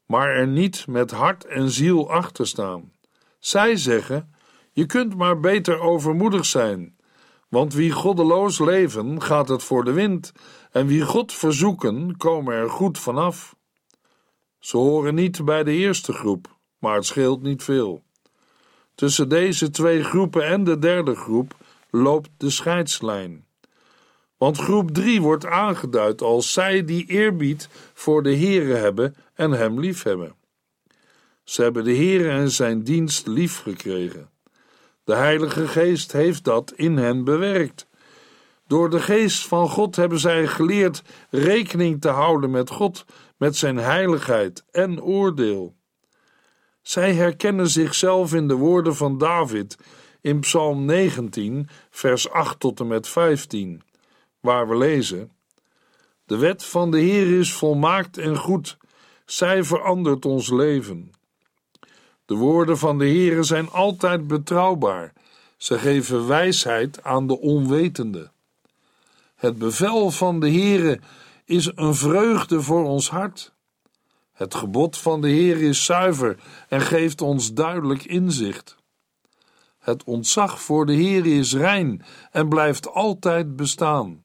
maar 0.05 0.29
er 0.29 0.47
niet 0.47 0.87
met 0.87 1.11
hart 1.11 1.45
en 1.45 1.69
ziel 1.69 2.11
achter 2.11 2.47
staan. 2.47 2.91
Zij 3.39 3.75
zeggen: 3.75 4.33
Je 4.71 4.85
kunt 4.85 5.15
maar 5.15 5.39
beter 5.39 5.79
overmoedig 5.79 6.45
zijn, 6.45 6.95
want 7.49 7.73
wie 7.73 7.91
goddeloos 7.91 8.59
leven, 8.59 9.21
gaat 9.21 9.47
het 9.47 9.63
voor 9.63 9.83
de 9.83 9.91
wind, 9.91 10.31
en 10.71 10.87
wie 10.87 11.01
God 11.01 11.33
verzoeken, 11.33 12.17
komen 12.17 12.53
er 12.53 12.69
goed 12.69 12.99
vanaf. 12.99 13.55
Ze 14.65 14.77
horen 14.77 15.15
niet 15.15 15.45
bij 15.45 15.63
de 15.63 15.72
eerste 15.72 16.13
groep, 16.13 16.55
maar 16.79 16.95
het 16.95 17.05
scheelt 17.05 17.41
niet 17.41 17.63
veel. 17.63 18.03
Tussen 18.95 19.29
deze 19.29 19.69
twee 19.69 20.03
groepen 20.03 20.45
en 20.45 20.63
de 20.63 20.79
derde 20.79 21.15
groep 21.15 21.55
loopt 21.89 22.29
de 22.38 22.50
scheidslijn. 22.50 23.45
Want 24.38 24.57
groep 24.57 24.91
3 24.91 25.22
wordt 25.22 25.45
aangeduid 25.45 26.22
als 26.22 26.53
zij 26.53 26.86
die 26.86 27.05
eerbied 27.05 27.69
voor 27.93 28.24
de 28.24 28.36
Heere 28.36 28.74
hebben 28.74 29.15
en 29.34 29.51
hem 29.51 29.79
lief 29.79 30.03
hebben. 30.03 30.36
Ze 31.43 31.62
hebben 31.62 31.84
de 31.84 31.95
Heere 31.95 32.29
en 32.29 32.51
zijn 32.51 32.84
dienst 32.84 33.27
lief 33.27 33.62
gekregen. 33.62 34.29
De 35.03 35.15
Heilige 35.15 35.67
Geest 35.67 36.12
heeft 36.12 36.43
dat 36.43 36.74
in 36.75 36.98
hen 36.98 37.24
bewerkt. 37.24 37.88
Door 38.67 38.89
de 38.89 39.00
Geest 39.00 39.48
van 39.48 39.69
God 39.69 39.95
hebben 39.95 40.19
zij 40.19 40.48
geleerd 40.48 41.01
rekening 41.29 42.01
te 42.01 42.10
houden 42.10 42.51
met 42.51 42.69
God, 42.69 43.05
met 43.45 43.55
zijn 43.55 43.77
heiligheid 43.77 44.63
en 44.71 45.01
oordeel. 45.01 45.75
Zij 46.81 47.13
herkennen 47.13 47.69
zichzelf 47.69 48.33
in 48.33 48.47
de 48.47 48.53
woorden 48.53 48.95
van 48.95 49.17
David 49.17 49.77
in 50.21 50.39
Psalm 50.39 50.85
19, 50.85 51.69
vers 51.89 52.29
8 52.29 52.59
tot 52.59 52.79
en 52.79 52.87
met 52.87 53.07
15, 53.07 53.81
waar 54.39 54.69
we 54.69 54.77
lezen: 54.77 55.31
De 56.25 56.37
wet 56.37 56.63
van 56.63 56.91
de 56.91 56.99
Heer 56.99 57.39
is 57.39 57.53
volmaakt 57.53 58.17
en 58.17 58.37
goed, 58.37 58.77
zij 59.25 59.63
verandert 59.63 60.25
ons 60.25 60.49
leven. 60.49 61.11
De 62.25 62.35
woorden 62.35 62.77
van 62.77 62.97
de 62.97 63.05
Heer 63.05 63.43
zijn 63.43 63.69
altijd 63.69 64.27
betrouwbaar, 64.27 65.13
ze 65.57 65.79
geven 65.79 66.27
wijsheid 66.27 67.03
aan 67.03 67.27
de 67.27 67.39
onwetende. 67.39 68.31
Het 69.35 69.57
bevel 69.57 70.11
van 70.11 70.39
de 70.39 70.49
Heere 70.51 70.99
is 71.45 71.71
een 71.75 71.95
vreugde 71.95 72.61
voor 72.61 72.83
ons 72.83 73.09
hart. 73.09 73.53
Het 74.33 74.55
gebod 74.55 74.97
van 74.97 75.21
de 75.21 75.29
Heer 75.29 75.61
is 75.61 75.85
zuiver 75.85 76.39
en 76.69 76.81
geeft 76.81 77.21
ons 77.21 77.53
duidelijk 77.53 78.03
inzicht. 78.03 78.75
Het 79.79 80.03
ontzag 80.03 80.61
voor 80.61 80.85
de 80.85 80.93
Heer 80.93 81.25
is 81.25 81.53
rein 81.53 82.01
en 82.31 82.49
blijft 82.49 82.89
altijd 82.89 83.55
bestaan. 83.55 84.23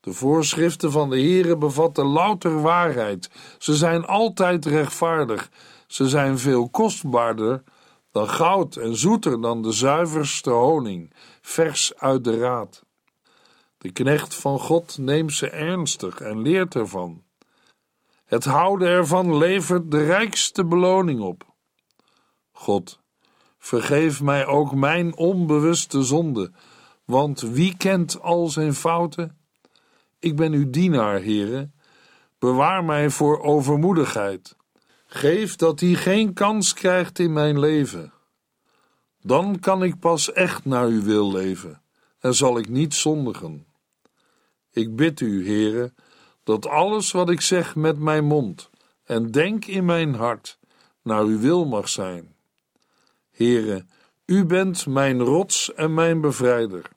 De 0.00 0.12
voorschriften 0.12 0.92
van 0.92 1.10
de 1.10 1.20
Heere 1.20 1.56
bevatten 1.56 2.04
louter 2.04 2.62
waarheid. 2.62 3.30
Ze 3.58 3.76
zijn 3.76 4.04
altijd 4.04 4.64
rechtvaardig. 4.64 5.50
Ze 5.86 6.08
zijn 6.08 6.38
veel 6.38 6.68
kostbaarder 6.68 7.62
dan 8.10 8.28
goud 8.28 8.76
en 8.76 8.96
zoeter 8.96 9.40
dan 9.40 9.62
de 9.62 9.72
zuiverste 9.72 10.50
honing, 10.50 11.12
vers 11.40 11.94
uit 11.96 12.24
de 12.24 12.38
raad. 12.38 12.85
De 13.78 13.92
knecht 13.92 14.34
van 14.34 14.58
God 14.58 14.98
neemt 14.98 15.32
ze 15.32 15.50
ernstig 15.50 16.20
en 16.20 16.42
leert 16.42 16.74
ervan. 16.74 17.24
Het 18.24 18.44
houden 18.44 18.88
ervan 18.88 19.36
levert 19.36 19.90
de 19.90 20.04
rijkste 20.04 20.64
beloning 20.64 21.20
op. 21.20 21.54
God, 22.52 23.00
vergeef 23.58 24.22
mij 24.22 24.46
ook 24.46 24.74
mijn 24.74 25.16
onbewuste 25.16 26.02
zonde, 26.02 26.52
want 27.04 27.40
wie 27.40 27.76
kent 27.76 28.20
al 28.20 28.48
zijn 28.48 28.74
fouten? 28.74 29.38
Ik 30.18 30.36
ben 30.36 30.52
uw 30.52 30.70
dienaar, 30.70 31.20
heren. 31.20 31.74
Bewaar 32.38 32.84
mij 32.84 33.10
voor 33.10 33.42
overmoedigheid. 33.42 34.56
Geef 35.06 35.56
dat 35.56 35.80
hij 35.80 35.94
geen 35.94 36.32
kans 36.32 36.72
krijgt 36.72 37.18
in 37.18 37.32
mijn 37.32 37.58
leven. 37.58 38.12
Dan 39.20 39.58
kan 39.60 39.82
ik 39.82 39.98
pas 39.98 40.32
echt 40.32 40.64
naar 40.64 40.86
uw 40.86 41.02
wil 41.02 41.32
leven 41.32 41.80
en 42.26 42.34
zal 42.34 42.58
ik 42.58 42.68
niet 42.68 42.94
zondigen. 42.94 43.66
Ik 44.70 44.96
bid 44.96 45.20
u, 45.20 45.46
heren, 45.46 45.94
dat 46.42 46.66
alles 46.66 47.10
wat 47.12 47.30
ik 47.30 47.40
zeg 47.40 47.76
met 47.76 47.98
mijn 47.98 48.24
mond 48.24 48.70
en 49.04 49.30
denk 49.30 49.64
in 49.64 49.84
mijn 49.84 50.14
hart 50.14 50.58
naar 51.02 51.22
uw 51.22 51.38
wil 51.38 51.66
mag 51.66 51.88
zijn. 51.88 52.34
Heren, 53.30 53.90
u 54.24 54.44
bent 54.44 54.86
mijn 54.86 55.20
rots 55.20 55.74
en 55.74 55.94
mijn 55.94 56.20
bevrijder. 56.20 56.90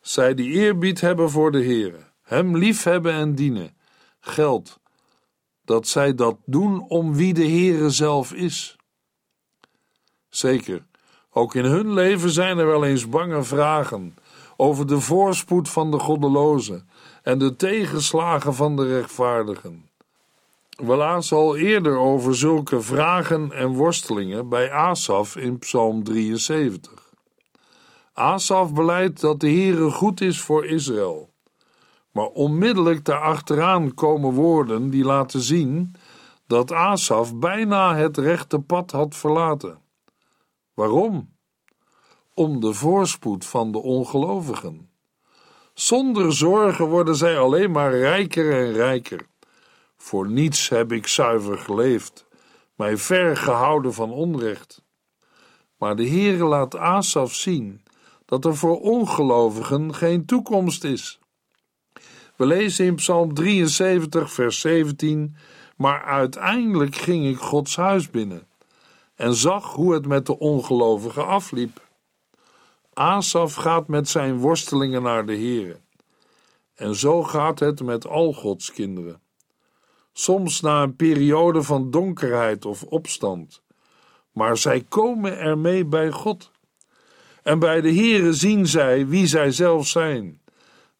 Zij 0.00 0.34
die 0.34 0.50
eerbied 0.50 1.00
hebben 1.00 1.30
voor 1.30 1.52
de 1.52 1.64
Heere, 1.64 2.10
hem 2.22 2.56
liefhebben 2.56 3.12
en 3.12 3.34
dienen, 3.34 3.76
geldt 4.20 4.80
dat 5.64 5.88
zij 5.88 6.14
dat 6.14 6.36
doen 6.44 6.88
om 6.88 7.14
wie 7.14 7.34
de 7.34 7.48
Heere 7.48 7.90
zelf 7.90 8.32
is. 8.32 8.76
Zeker, 10.28 10.86
ook 11.36 11.54
in 11.54 11.64
hun 11.64 11.92
leven 11.92 12.30
zijn 12.30 12.58
er 12.58 12.66
wel 12.66 12.84
eens 12.84 13.08
bange 13.08 13.42
vragen 13.42 14.16
over 14.56 14.86
de 14.86 15.00
voorspoed 15.00 15.68
van 15.68 15.90
de 15.90 15.98
goddelozen 15.98 16.88
en 17.22 17.38
de 17.38 17.56
tegenslagen 17.56 18.54
van 18.54 18.76
de 18.76 18.86
rechtvaardigen. 18.86 19.88
We 20.68 20.96
lazen 20.96 21.36
al 21.36 21.56
eerder 21.56 21.96
over 21.98 22.36
zulke 22.36 22.80
vragen 22.80 23.52
en 23.52 23.68
worstelingen 23.68 24.48
bij 24.48 24.70
Asaf 24.70 25.36
in 25.36 25.58
Psalm 25.58 26.04
73. 26.04 27.12
Asaf 28.12 28.72
beleidt 28.72 29.20
dat 29.20 29.40
de 29.40 29.50
Heere 29.50 29.90
goed 29.90 30.20
is 30.20 30.40
voor 30.40 30.66
Israël. 30.66 31.30
Maar 32.12 32.26
onmiddellijk 32.26 33.04
daarachteraan 33.04 33.94
komen 33.94 34.32
woorden 34.32 34.90
die 34.90 35.04
laten 35.04 35.40
zien 35.40 35.94
dat 36.46 36.72
Asaf 36.72 37.34
bijna 37.34 37.96
het 37.96 38.18
rechte 38.18 38.58
pad 38.58 38.90
had 38.90 39.16
verlaten. 39.16 39.84
Waarom? 40.76 41.34
Om 42.34 42.60
de 42.60 42.72
voorspoed 42.72 43.44
van 43.46 43.72
de 43.72 43.78
ongelovigen. 43.78 44.90
Zonder 45.74 46.32
zorgen 46.32 46.86
worden 46.88 47.16
zij 47.16 47.38
alleen 47.38 47.70
maar 47.70 47.98
rijker 47.98 48.52
en 48.52 48.72
rijker. 48.72 49.26
Voor 49.96 50.30
niets 50.30 50.68
heb 50.68 50.92
ik 50.92 51.06
zuiver 51.06 51.58
geleefd, 51.58 52.26
mij 52.74 52.96
ver 52.96 53.36
gehouden 53.36 53.94
van 53.94 54.10
onrecht. 54.10 54.84
Maar 55.78 55.96
de 55.96 56.08
Heere 56.08 56.44
laat 56.44 56.76
Asaf 56.76 57.34
zien 57.34 57.82
dat 58.24 58.44
er 58.44 58.56
voor 58.56 58.80
ongelovigen 58.80 59.94
geen 59.94 60.26
toekomst 60.26 60.84
is. 60.84 61.18
We 62.36 62.46
lezen 62.46 62.86
in 62.86 62.94
Psalm 62.94 63.34
73, 63.34 64.32
vers 64.32 64.60
17: 64.60 65.36
Maar 65.76 66.02
uiteindelijk 66.04 66.94
ging 66.94 67.26
ik 67.26 67.38
Gods 67.38 67.76
huis 67.76 68.10
binnen 68.10 68.46
en 69.16 69.34
zag 69.34 69.72
hoe 69.72 69.94
het 69.94 70.06
met 70.06 70.26
de 70.26 70.38
ongelovigen 70.38 71.26
afliep. 71.26 71.84
Asaf 72.92 73.54
gaat 73.54 73.88
met 73.88 74.08
zijn 74.08 74.38
worstelingen 74.38 75.02
naar 75.02 75.26
de 75.26 75.36
Here. 75.36 75.76
En 76.74 76.94
zo 76.94 77.22
gaat 77.22 77.58
het 77.58 77.82
met 77.82 78.06
al 78.06 78.32
Gods 78.32 78.72
kinderen. 78.72 79.20
Soms 80.12 80.60
na 80.60 80.82
een 80.82 80.96
periode 80.96 81.62
van 81.62 81.90
donkerheid 81.90 82.64
of 82.64 82.82
opstand. 82.82 83.62
Maar 84.32 84.56
zij 84.56 84.84
komen 84.88 85.38
ermee 85.38 85.84
bij 85.84 86.10
God. 86.10 86.50
En 87.42 87.58
bij 87.58 87.80
de 87.80 87.94
Here 87.94 88.32
zien 88.32 88.66
zij 88.66 89.06
wie 89.06 89.26
zij 89.26 89.50
zelf 89.50 89.86
zijn. 89.86 90.40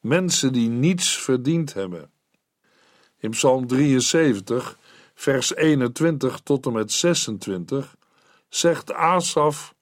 Mensen 0.00 0.52
die 0.52 0.68
niets 0.68 1.18
verdiend 1.18 1.74
hebben. 1.74 2.10
In 3.18 3.30
Psalm 3.30 3.66
73, 3.66 4.78
vers 5.14 5.54
21 5.54 6.40
tot 6.40 6.66
en 6.66 6.72
met 6.72 6.92
26 6.92 7.96
zegt 8.48 8.92
Asaf: 8.92 9.74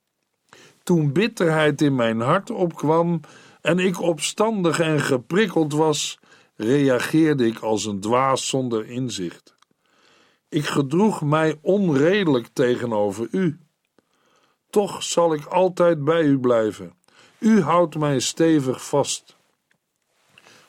Toen 0.83 1.13
bitterheid 1.13 1.81
in 1.81 1.95
mijn 1.95 2.21
hart 2.21 2.51
opkwam 2.51 3.21
en 3.61 3.79
ik 3.79 4.01
opstandig 4.01 4.81
en 4.81 5.01
geprikkeld 5.01 5.73
was, 5.73 6.19
reageerde 6.57 7.47
ik 7.47 7.59
als 7.59 7.85
een 7.85 8.01
dwaas 8.01 8.49
zonder 8.49 8.89
inzicht. 8.89 9.55
Ik 10.49 10.67
gedroeg 10.67 11.23
mij 11.23 11.59
onredelijk 11.63 12.49
tegenover 12.53 13.29
u. 13.31 13.59
Toch 14.71 15.03
zal 15.03 15.35
ik 15.35 15.45
altijd 15.45 16.05
bij 16.05 16.23
u 16.23 16.39
blijven. 16.39 16.93
U 17.39 17.61
houdt 17.61 17.99
mij 17.99 18.21
stevig 18.21 18.85
vast. 18.85 19.37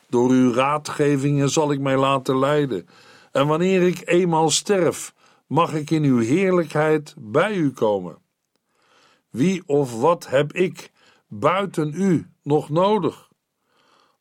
Door 0.09 0.29
uw 0.29 0.53
raadgevingen 0.53 1.49
zal 1.49 1.71
ik 1.71 1.79
mij 1.79 1.97
laten 1.97 2.39
leiden. 2.39 2.87
En 3.31 3.47
wanneer 3.47 3.81
ik 3.81 4.01
eenmaal 4.05 4.49
sterf, 4.49 5.13
mag 5.47 5.73
ik 5.73 5.89
in 5.91 6.03
uw 6.03 6.19
heerlijkheid 6.19 7.15
bij 7.17 7.55
u 7.55 7.71
komen. 7.71 8.17
Wie 9.29 9.63
of 9.65 9.99
wat 9.99 10.27
heb 10.27 10.53
ik 10.53 10.91
buiten 11.27 11.93
u 11.93 12.29
nog 12.43 12.69
nodig? 12.69 13.29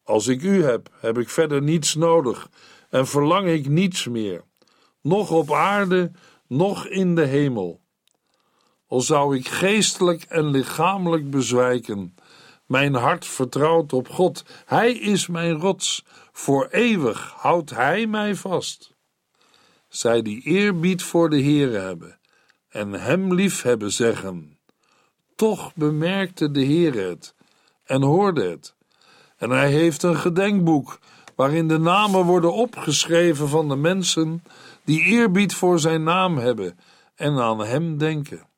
Als 0.02 0.26
ik 0.26 0.42
u 0.42 0.64
heb, 0.64 0.88
heb 1.00 1.18
ik 1.18 1.28
verder 1.28 1.62
niets 1.62 1.94
nodig 1.94 2.50
en 2.90 3.06
verlang 3.06 3.48
ik 3.48 3.68
niets 3.68 4.06
meer, 4.06 4.44
nog 5.00 5.30
op 5.30 5.52
aarde, 5.52 6.10
nog 6.46 6.86
in 6.86 7.14
de 7.14 7.24
hemel. 7.24 7.82
Al 8.86 9.00
zou 9.00 9.36
ik 9.36 9.48
geestelijk 9.48 10.22
en 10.22 10.46
lichamelijk 10.46 11.30
bezwijken, 11.30 12.14
mijn 12.66 12.94
hart 12.94 13.26
vertrouwt 13.26 13.92
op 13.92 14.08
God. 14.08 14.44
Hij 14.64 14.92
is 14.92 15.26
mijn 15.26 15.60
rots, 15.60 16.04
voor 16.32 16.68
eeuwig 16.70 17.32
houdt 17.36 17.70
Hij 17.70 18.06
mij 18.06 18.34
vast 18.34 18.93
zij 19.96 20.22
die 20.22 20.42
eerbied 20.42 21.02
voor 21.02 21.30
de 21.30 21.42
Heere 21.42 21.78
hebben 21.78 22.18
en 22.68 22.92
hem 22.92 23.34
lief 23.34 23.62
hebben 23.62 23.92
zeggen. 23.92 24.58
Toch 25.36 25.74
bemerkte 25.74 26.50
de 26.50 26.60
Heer 26.60 27.08
het 27.08 27.34
en 27.84 28.02
hoorde 28.02 28.50
het. 28.50 28.74
En 29.36 29.50
hij 29.50 29.70
heeft 29.70 30.02
een 30.02 30.16
gedenkboek 30.16 30.98
waarin 31.34 31.68
de 31.68 31.78
namen 31.78 32.24
worden 32.24 32.52
opgeschreven 32.52 33.48
van 33.48 33.68
de 33.68 33.76
mensen 33.76 34.42
die 34.84 35.02
eerbied 35.02 35.54
voor 35.54 35.78
zijn 35.78 36.02
naam 36.02 36.38
hebben 36.38 36.78
en 37.14 37.38
aan 37.38 37.64
hem 37.64 37.98
denken. 37.98 38.48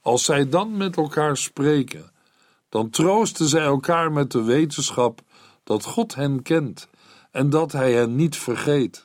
Als 0.00 0.24
zij 0.24 0.48
dan 0.48 0.76
met 0.76 0.96
elkaar 0.96 1.36
spreken, 1.36 2.12
dan 2.68 2.90
troosten 2.90 3.48
zij 3.48 3.64
elkaar 3.64 4.12
met 4.12 4.32
de 4.32 4.42
wetenschap 4.42 5.20
dat 5.64 5.84
God 5.84 6.14
hen 6.14 6.42
kent 6.42 6.88
en 7.30 7.50
dat 7.50 7.72
hij 7.72 7.92
hen 7.92 8.14
niet 8.16 8.36
vergeet. 8.36 9.03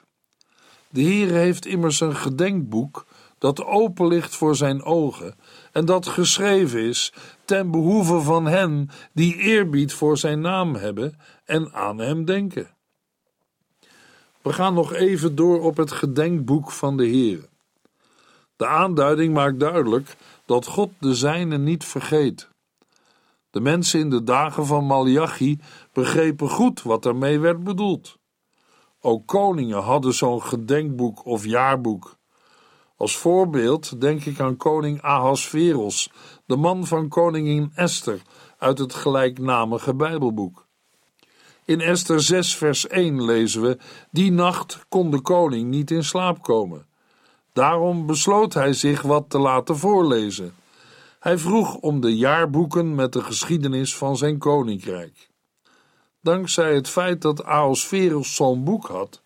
De 0.89 1.01
Heer 1.01 1.31
heeft 1.31 1.65
immers 1.65 1.99
een 1.99 2.15
gedenkboek 2.15 3.05
dat 3.37 3.65
open 3.65 4.07
ligt 4.07 4.35
voor 4.35 4.55
zijn 4.55 4.83
ogen 4.83 5.35
en 5.71 5.85
dat 5.85 6.07
geschreven 6.07 6.79
is 6.79 7.13
ten 7.45 7.71
behoeve 7.71 8.19
van 8.19 8.45
hen 8.45 8.89
die 9.13 9.35
eerbied 9.35 9.93
voor 9.93 10.17
zijn 10.17 10.41
naam 10.41 10.75
hebben 10.75 11.19
en 11.45 11.73
aan 11.73 11.97
hem 11.97 12.25
denken. 12.25 12.69
We 14.41 14.53
gaan 14.53 14.73
nog 14.73 14.93
even 14.93 15.35
door 15.35 15.61
op 15.61 15.77
het 15.77 15.91
gedenkboek 15.91 16.71
van 16.71 16.97
de 16.97 17.05
Heer. 17.05 17.47
De 18.55 18.67
aanduiding 18.67 19.33
maakt 19.33 19.59
duidelijk 19.59 20.15
dat 20.45 20.65
God 20.65 20.91
de 20.99 21.15
zijne 21.15 21.57
niet 21.57 21.85
vergeet. 21.85 22.49
De 23.49 23.59
mensen 23.59 23.99
in 23.99 24.09
de 24.09 24.23
dagen 24.23 24.65
van 24.65 24.85
Malachi 24.85 25.59
begrepen 25.93 26.49
goed 26.49 26.81
wat 26.81 27.05
ermee 27.05 27.39
werd 27.39 27.63
bedoeld. 27.63 28.18
Ook 29.01 29.27
koningen 29.27 29.81
hadden 29.81 30.13
zo'n 30.13 30.41
gedenkboek 30.41 31.25
of 31.25 31.45
jaarboek. 31.45 32.17
Als 32.97 33.17
voorbeeld 33.17 34.01
denk 34.01 34.25
ik 34.25 34.39
aan 34.39 34.57
koning 34.57 35.01
Ahasveros, 35.01 36.11
de 36.45 36.55
man 36.55 36.85
van 36.85 37.07
koningin 37.07 37.71
Esther 37.75 38.21
uit 38.57 38.77
het 38.77 38.93
gelijknamige 38.93 39.95
Bijbelboek. 39.95 40.67
In 41.65 41.81
Esther 41.81 42.21
6, 42.21 42.55
vers 42.55 42.87
1 42.87 43.23
lezen 43.23 43.61
we: 43.61 43.77
Die 44.11 44.31
nacht 44.31 44.85
kon 44.89 45.11
de 45.11 45.21
koning 45.21 45.69
niet 45.69 45.91
in 45.91 46.03
slaap 46.03 46.41
komen. 46.41 46.85
Daarom 47.53 48.05
besloot 48.05 48.53
hij 48.53 48.73
zich 48.73 49.01
wat 49.01 49.29
te 49.29 49.39
laten 49.39 49.77
voorlezen. 49.77 50.53
Hij 51.19 51.37
vroeg 51.37 51.75
om 51.75 52.01
de 52.01 52.17
jaarboeken 52.17 52.95
met 52.95 53.13
de 53.13 53.21
geschiedenis 53.21 53.95
van 53.95 54.17
zijn 54.17 54.37
koninkrijk. 54.37 55.28
Dankzij 56.21 56.75
het 56.75 56.89
feit 56.89 57.21
dat 57.21 57.43
Aosferos 57.43 58.35
zo'n 58.35 58.63
boek 58.63 58.87
had 58.87 59.21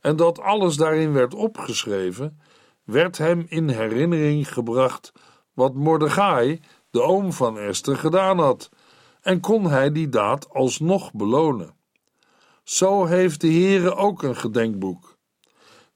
en 0.00 0.16
dat 0.16 0.40
alles 0.40 0.76
daarin 0.76 1.12
werd 1.12 1.34
opgeschreven, 1.34 2.40
werd 2.84 3.18
hem 3.18 3.46
in 3.48 3.68
herinnering 3.68 4.52
gebracht 4.52 5.12
wat 5.52 5.74
Mordechai, 5.74 6.60
de 6.90 7.02
oom 7.02 7.32
van 7.32 7.58
Esther, 7.58 7.96
gedaan 7.96 8.38
had, 8.38 8.70
en 9.20 9.40
kon 9.40 9.66
hij 9.66 9.92
die 9.92 10.08
daad 10.08 10.48
alsnog 10.50 11.12
belonen. 11.12 11.74
Zo 12.62 13.04
heeft 13.04 13.40
de 13.40 13.52
Heere 13.52 13.94
ook 13.94 14.22
een 14.22 14.36
gedenkboek. 14.36 15.16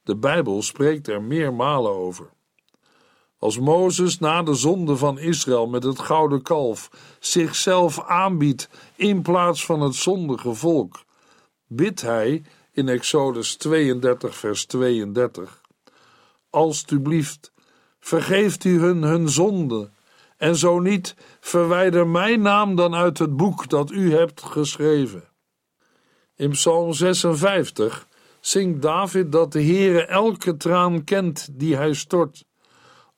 De 0.03 0.17
Bijbel 0.17 0.63
spreekt 0.63 1.09
er 1.09 1.23
meermalen 1.23 1.93
over. 1.93 2.31
Als 3.43 3.59
Mozes 3.59 4.19
na 4.19 4.43
de 4.43 4.55
zonde 4.55 4.97
van 4.97 5.19
Israël 5.19 5.67
met 5.67 5.83
het 5.83 5.99
gouden 5.99 6.43
kalf 6.43 6.91
zichzelf 7.21 8.01
aanbiedt 8.01 8.69
in 8.97 9.23
plaats 9.23 9.65
van 9.65 9.81
het 9.81 9.95
zondige 9.95 10.55
volk, 10.55 11.05
bidt 11.67 12.01
hij 12.01 12.43
in 12.73 12.89
Exodus 12.89 13.57
32, 13.57 14.37
vers 14.37 14.67
32: 14.67 15.61
Alsjeblieft, 16.51 17.53
vergeeft 18.01 18.65
u 18.65 18.81
hun 18.81 19.03
hun 19.03 19.29
zonde, 19.29 19.91
en 20.37 20.57
zo 20.57 20.79
niet, 20.79 21.15
verwijder 21.41 22.07
mijn 22.07 22.41
naam 22.41 22.77
dan 22.77 22.95
uit 22.95 23.19
het 23.19 23.37
boek 23.37 23.69
dat 23.69 23.91
u 23.91 24.15
hebt 24.15 24.43
geschreven. 24.43 25.25
In 26.37 26.51
Psalm 26.51 26.93
56 26.93 28.09
zingt 28.41 28.83
David 28.83 29.33
dat 29.33 29.53
de 29.53 29.63
Heere 29.63 30.07
elke 30.07 30.57
traan 30.57 31.05
kent 31.05 31.49
die 31.53 31.77
hij 31.77 31.93
stort. 31.93 32.45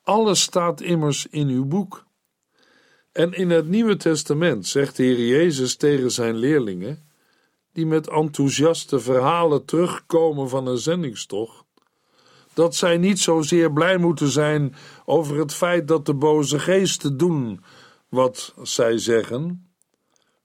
Alles 0.05 0.41
staat 0.41 0.81
immers 0.81 1.27
in 1.27 1.47
uw 1.47 1.65
boek. 1.65 2.05
En 3.11 3.33
in 3.33 3.49
het 3.49 3.67
Nieuwe 3.67 3.95
Testament 3.95 4.67
zegt 4.67 4.97
de 4.97 5.03
Heer 5.03 5.27
Jezus 5.27 5.75
tegen 5.75 6.11
zijn 6.11 6.35
leerlingen, 6.35 7.09
die 7.73 7.85
met 7.85 8.09
enthousiaste 8.09 8.99
verhalen 8.99 9.65
terugkomen 9.65 10.49
van 10.49 10.67
een 10.67 10.77
zendingstocht, 10.77 11.65
dat 12.53 12.75
zij 12.75 12.97
niet 12.97 13.19
zozeer 13.19 13.73
blij 13.73 13.97
moeten 13.97 14.27
zijn 14.27 14.75
over 15.05 15.37
het 15.37 15.53
feit 15.53 15.87
dat 15.87 16.05
de 16.05 16.13
boze 16.13 16.59
geesten 16.59 17.17
doen 17.17 17.63
wat 18.09 18.53
zij 18.61 18.97
zeggen, 18.97 19.69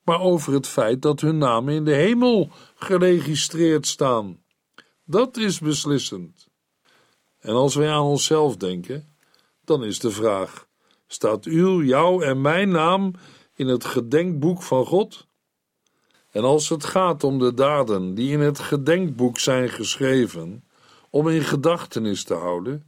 maar 0.05 0.21
over 0.21 0.53
het 0.53 0.67
feit 0.67 1.03
dat 1.03 1.21
hun 1.21 1.39
namen 1.39 1.75
in 1.75 1.85
de 1.85 1.95
hemel 1.95 2.51
geregistreerd 2.75 3.87
staan. 3.87 4.43
Dat 5.05 5.37
is 5.37 5.59
beslissend. 5.59 6.49
En 7.39 7.55
als 7.55 7.75
wij 7.75 7.91
aan 7.91 8.05
onszelf 8.05 8.57
denken, 8.57 9.10
dan 9.71 9.85
is 9.85 9.99
de 9.99 10.11
vraag: 10.11 10.67
staat 11.07 11.45
uw, 11.45 11.83
jouw 11.83 12.21
en 12.21 12.41
mijn 12.41 12.69
naam 12.69 13.13
in 13.55 13.67
het 13.67 13.85
gedenkboek 13.85 14.63
van 14.63 14.87
God? 14.87 15.27
En 16.31 16.45
als 16.45 16.69
het 16.69 16.85
gaat 16.85 17.25
om 17.25 17.39
de 17.39 17.55
daden 17.55 18.15
die 18.15 18.33
in 18.33 18.41
het 18.41 18.59
gedenkboek 18.59 19.39
zijn 19.39 19.69
geschreven, 19.69 20.65
om 21.11 21.29
in 21.29 21.43
gedachtenis 21.43 22.25
te 22.25 22.35
houden, 22.35 22.85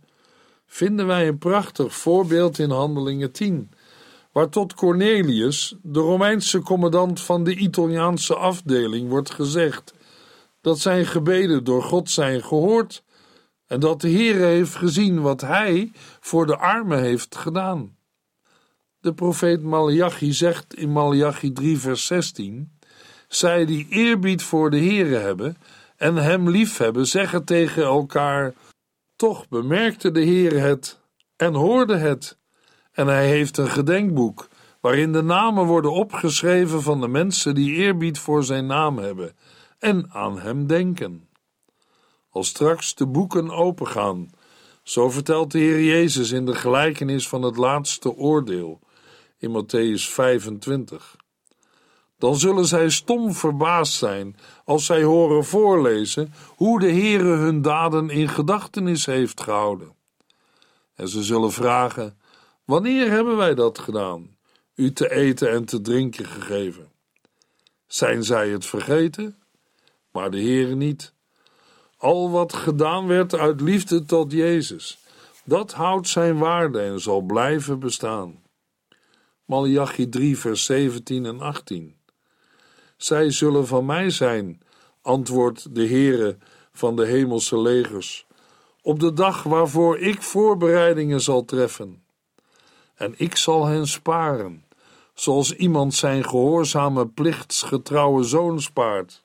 vinden 0.66 1.06
wij 1.06 1.28
een 1.28 1.38
prachtig 1.38 1.94
voorbeeld 1.94 2.58
in 2.58 2.70
Handelingen 2.70 3.32
10, 3.32 3.70
waar 4.32 4.48
tot 4.48 4.74
Cornelius, 4.74 5.74
de 5.82 6.00
Romeinse 6.00 6.60
commandant 6.60 7.20
van 7.20 7.44
de 7.44 7.54
Italiaanse 7.54 8.34
afdeling, 8.34 9.08
wordt 9.08 9.30
gezegd 9.30 9.94
dat 10.60 10.78
zijn 10.78 11.06
gebeden 11.06 11.64
door 11.64 11.82
God 11.82 12.10
zijn 12.10 12.42
gehoord 12.42 13.02
en 13.72 13.80
dat 13.80 14.00
de 14.00 14.08
Heer 14.08 14.36
heeft 14.36 14.74
gezien 14.74 15.20
wat 15.20 15.40
hij 15.40 15.92
voor 16.20 16.46
de 16.46 16.56
armen 16.56 16.98
heeft 16.98 17.36
gedaan. 17.36 17.96
De 19.00 19.14
profeet 19.14 19.62
Malachi 19.62 20.32
zegt 20.32 20.74
in 20.74 20.92
Malachi 20.92 21.52
3 21.52 21.78
vers 21.78 22.06
16: 22.06 22.78
Zij 23.28 23.64
die 23.64 23.86
eerbied 23.88 24.42
voor 24.42 24.70
de 24.70 24.76
Heere 24.76 25.16
hebben 25.16 25.56
en 25.96 26.16
hem 26.16 26.50
liefhebben, 26.50 27.06
zeggen 27.06 27.44
tegen 27.44 27.82
elkaar: 27.82 28.54
Toch 29.16 29.48
bemerkte 29.48 30.10
de 30.10 30.20
Heer 30.20 30.60
het 30.60 31.00
en 31.36 31.54
hoorde 31.54 31.96
het. 31.96 32.38
En 32.92 33.06
hij 33.06 33.26
heeft 33.26 33.56
een 33.56 33.70
gedenkboek 33.70 34.48
waarin 34.80 35.12
de 35.12 35.22
namen 35.22 35.64
worden 35.64 35.92
opgeschreven 35.92 36.82
van 36.82 37.00
de 37.00 37.08
mensen 37.08 37.54
die 37.54 37.74
eerbied 37.74 38.18
voor 38.18 38.44
zijn 38.44 38.66
naam 38.66 38.98
hebben 38.98 39.36
en 39.78 40.10
aan 40.10 40.40
hem 40.40 40.66
denken. 40.66 41.30
Als 42.32 42.48
straks 42.48 42.94
de 42.94 43.06
boeken 43.06 43.50
opengaan, 43.50 44.30
zo 44.82 45.10
vertelt 45.10 45.50
de 45.50 45.58
Heer 45.58 45.82
Jezus 45.82 46.30
in 46.30 46.46
de 46.46 46.54
gelijkenis 46.54 47.28
van 47.28 47.42
het 47.42 47.56
laatste 47.56 48.14
oordeel 48.14 48.80
in 49.38 49.50
Matthäus 49.50 50.02
25. 50.02 51.16
Dan 52.18 52.36
zullen 52.36 52.64
zij 52.64 52.90
stom 52.90 53.32
verbaasd 53.32 53.92
zijn 53.92 54.36
als 54.64 54.86
zij 54.86 55.02
horen 55.02 55.44
voorlezen 55.44 56.34
hoe 56.56 56.80
de 56.80 56.90
Heere 56.90 57.36
hun 57.36 57.62
daden 57.62 58.10
in 58.10 58.28
gedachtenis 58.28 59.06
heeft 59.06 59.40
gehouden. 59.40 59.94
En 60.94 61.08
ze 61.08 61.22
zullen 61.22 61.52
vragen: 61.52 62.18
Wanneer 62.64 63.10
hebben 63.10 63.36
wij 63.36 63.54
dat 63.54 63.78
gedaan? 63.78 64.36
U 64.74 64.92
te 64.92 65.10
eten 65.10 65.50
en 65.50 65.64
te 65.64 65.80
drinken 65.80 66.26
gegeven. 66.26 66.92
Zijn 67.86 68.24
zij 68.24 68.48
het 68.48 68.66
vergeten? 68.66 69.36
Maar 70.12 70.30
de 70.30 70.40
Heere 70.40 70.74
niet. 70.74 71.14
Al 72.02 72.30
wat 72.30 72.52
gedaan 72.52 73.06
werd 73.06 73.34
uit 73.34 73.60
liefde 73.60 74.04
tot 74.04 74.32
Jezus, 74.32 74.98
dat 75.44 75.72
houdt 75.72 76.08
zijn 76.08 76.38
waarde 76.38 76.80
en 76.80 77.00
zal 77.00 77.20
blijven 77.20 77.78
bestaan. 77.78 78.42
Malachi 79.44 80.08
3, 80.08 80.38
vers 80.38 80.64
17 80.64 81.26
en 81.26 81.40
18. 81.40 81.96
Zij 82.96 83.30
zullen 83.30 83.66
van 83.66 83.86
mij 83.86 84.10
zijn, 84.10 84.60
antwoordt 85.02 85.74
de 85.74 85.86
Heere 85.86 86.36
van 86.72 86.96
de 86.96 87.06
hemelse 87.06 87.58
legers, 87.58 88.26
op 88.80 89.00
de 89.00 89.12
dag 89.12 89.42
waarvoor 89.42 89.98
ik 89.98 90.22
voorbereidingen 90.22 91.20
zal 91.20 91.44
treffen. 91.44 92.02
En 92.94 93.14
ik 93.16 93.36
zal 93.36 93.66
hen 93.66 93.86
sparen, 93.86 94.64
zoals 95.14 95.52
iemand 95.54 95.94
zijn 95.94 96.24
gehoorzame 96.24 97.06
plichtsgetrouwe 97.06 98.22
zoon 98.22 98.60
spaart. 98.60 99.21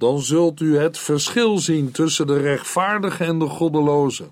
Dan 0.00 0.20
zult 0.20 0.60
u 0.60 0.78
het 0.78 0.98
verschil 0.98 1.58
zien 1.58 1.90
tussen 1.90 2.26
de 2.26 2.38
rechtvaardige 2.38 3.24
en 3.24 3.38
de 3.38 3.48
goddeloze, 3.48 4.30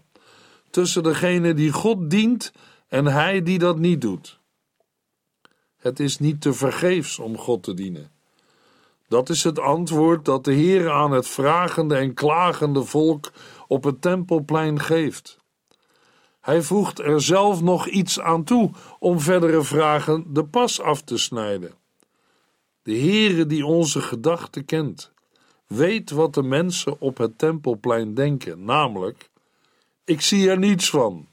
tussen 0.71 1.03
degene 1.03 1.55
die 1.55 1.73
God 1.73 2.11
dient 2.11 2.53
en 2.87 3.07
hij 3.07 3.43
die 3.43 3.59
dat 3.59 3.79
niet 3.79 4.01
doet. 4.01 4.39
Het 5.77 6.01
is 6.01 6.19
niet 6.19 6.41
te 6.41 6.53
vergeefs 6.53 7.19
om 7.19 7.39
God 7.39 7.63
te 7.63 7.75
dienen. 7.75 8.11
Dat 9.09 9.29
is 9.29 9.45
het 9.45 9.59
antwoord 9.59 10.25
dat 10.25 10.45
de 10.45 10.53
Heer 10.53 10.91
aan 10.91 11.11
het 11.11 11.29
vragende 11.29 11.97
en 11.97 12.15
klagende 12.15 12.85
volk 12.85 13.33
op 13.67 13.85
het 13.85 14.03
tempelplein 14.03 14.81
geeft. 14.81 15.39
Hij 16.41 16.63
voegt 16.63 16.99
er 16.99 17.23
zelf 17.23 17.63
nog 17.63 17.87
iets 17.89 18.21
aan 18.21 18.45
toe 18.45 18.71
om 18.99 19.21
verdere 19.21 19.63
vragen 19.63 20.25
de 20.29 20.45
pas 20.45 20.81
af 20.81 21.03
te 21.03 21.19
snijden. 21.19 21.75
De 22.83 22.99
Heere 22.99 23.47
die 23.47 23.67
onze 23.67 24.01
gedachten 24.01 24.65
kent, 24.65 25.17
weet 25.69 26.11
wat 26.11 26.35
de 26.35 26.43
mensen 26.43 27.01
op 27.01 27.19
het 27.19 27.39
tempelplein 27.39 28.15
denken, 28.15 28.65
namelijk: 28.65 29.31
Ik 30.05 30.21
zie 30.21 30.51
er 30.51 30.59
niets 30.59 30.91
van. 30.91 31.29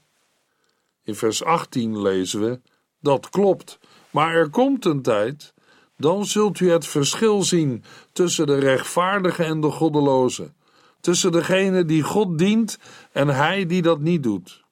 In 1.02 1.14
vers 1.14 1.44
18 1.44 2.02
lezen 2.02 2.40
we: 2.40 2.60
Dat 3.00 3.30
klopt, 3.30 3.78
maar 4.10 4.34
er 4.34 4.50
komt 4.50 4.84
een 4.84 5.02
tijd, 5.02 5.54
dan 5.96 6.24
zult 6.24 6.60
u 6.60 6.70
het 6.70 6.86
verschil 6.86 7.42
zien 7.42 7.84
tussen 8.12 8.46
de 8.46 8.58
rechtvaardige 8.58 9.44
en 9.44 9.60
de 9.60 9.70
goddeloze, 9.70 10.52
tussen 11.00 11.32
degene 11.32 11.84
die 11.84 12.02
God 12.02 12.38
dient 12.38 12.78
en 13.12 13.28
hij 13.28 13.66
die 13.66 13.82
dat 13.82 14.00
niet 14.00 14.22
doet. 14.22 14.64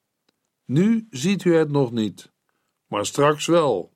Nu 0.64 1.06
ziet 1.10 1.44
u 1.44 1.54
het 1.54 1.70
nog 1.70 1.92
niet, 1.92 2.32
maar 2.86 3.06
straks 3.06 3.46
wel. 3.46 3.92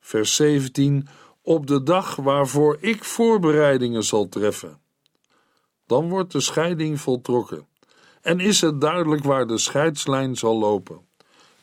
Vers 0.00 0.36
17: 0.36 1.08
Op 1.48 1.66
de 1.66 1.82
dag 1.82 2.16
waarvoor 2.16 2.76
ik 2.80 3.04
voorbereidingen 3.04 4.04
zal 4.04 4.28
treffen. 4.28 4.80
Dan 5.86 6.08
wordt 6.08 6.32
de 6.32 6.40
scheiding 6.40 7.00
voltrokken 7.00 7.66
en 8.20 8.40
is 8.40 8.60
het 8.60 8.80
duidelijk 8.80 9.24
waar 9.24 9.46
de 9.46 9.58
scheidslijn 9.58 10.36
zal 10.36 10.58
lopen 10.58 11.00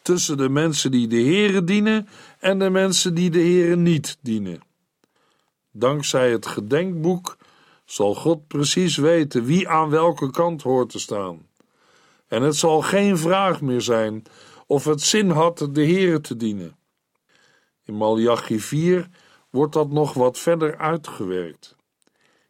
tussen 0.01 0.37
de 0.37 0.49
mensen 0.49 0.91
die 0.91 1.07
de 1.07 1.21
Here 1.21 1.63
dienen 1.63 2.07
en 2.39 2.59
de 2.59 2.69
mensen 2.69 3.13
die 3.13 3.29
de 3.29 3.39
Here 3.39 3.75
niet 3.75 4.17
dienen. 4.21 4.61
Dankzij 5.71 6.31
het 6.31 6.45
gedenkboek 6.45 7.37
zal 7.85 8.15
God 8.15 8.47
precies 8.47 8.97
weten 8.97 9.45
wie 9.45 9.69
aan 9.69 9.89
welke 9.89 10.31
kant 10.31 10.61
hoort 10.61 10.89
te 10.89 10.99
staan. 10.99 11.47
En 12.27 12.41
het 12.41 12.55
zal 12.55 12.81
geen 12.81 13.17
vraag 13.17 13.61
meer 13.61 13.81
zijn 13.81 14.23
of 14.65 14.85
het 14.85 15.01
zin 15.01 15.29
had 15.29 15.67
de 15.71 15.85
Here 15.85 16.21
te 16.21 16.37
dienen. 16.37 16.75
In 17.83 17.97
Malachi 17.97 18.59
4 18.59 19.09
wordt 19.55 19.73
dat 19.73 19.91
nog 19.91 20.13
wat 20.13 20.39
verder 20.39 20.77
uitgewerkt. 20.77 21.75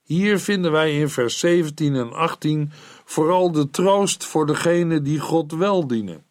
Hier 0.04 0.40
vinden 0.40 0.72
wij 0.72 1.00
in 1.00 1.10
vers 1.10 1.40
17 1.40 1.96
en 1.96 2.14
18 2.14 2.72
vooral 3.06 3.52
de 3.52 3.70
troost 3.70 4.24
voor 4.24 4.46
degenen 4.46 5.04
die 5.04 5.20
God 5.20 5.52
wel 5.52 5.88
dienen. 5.88 6.26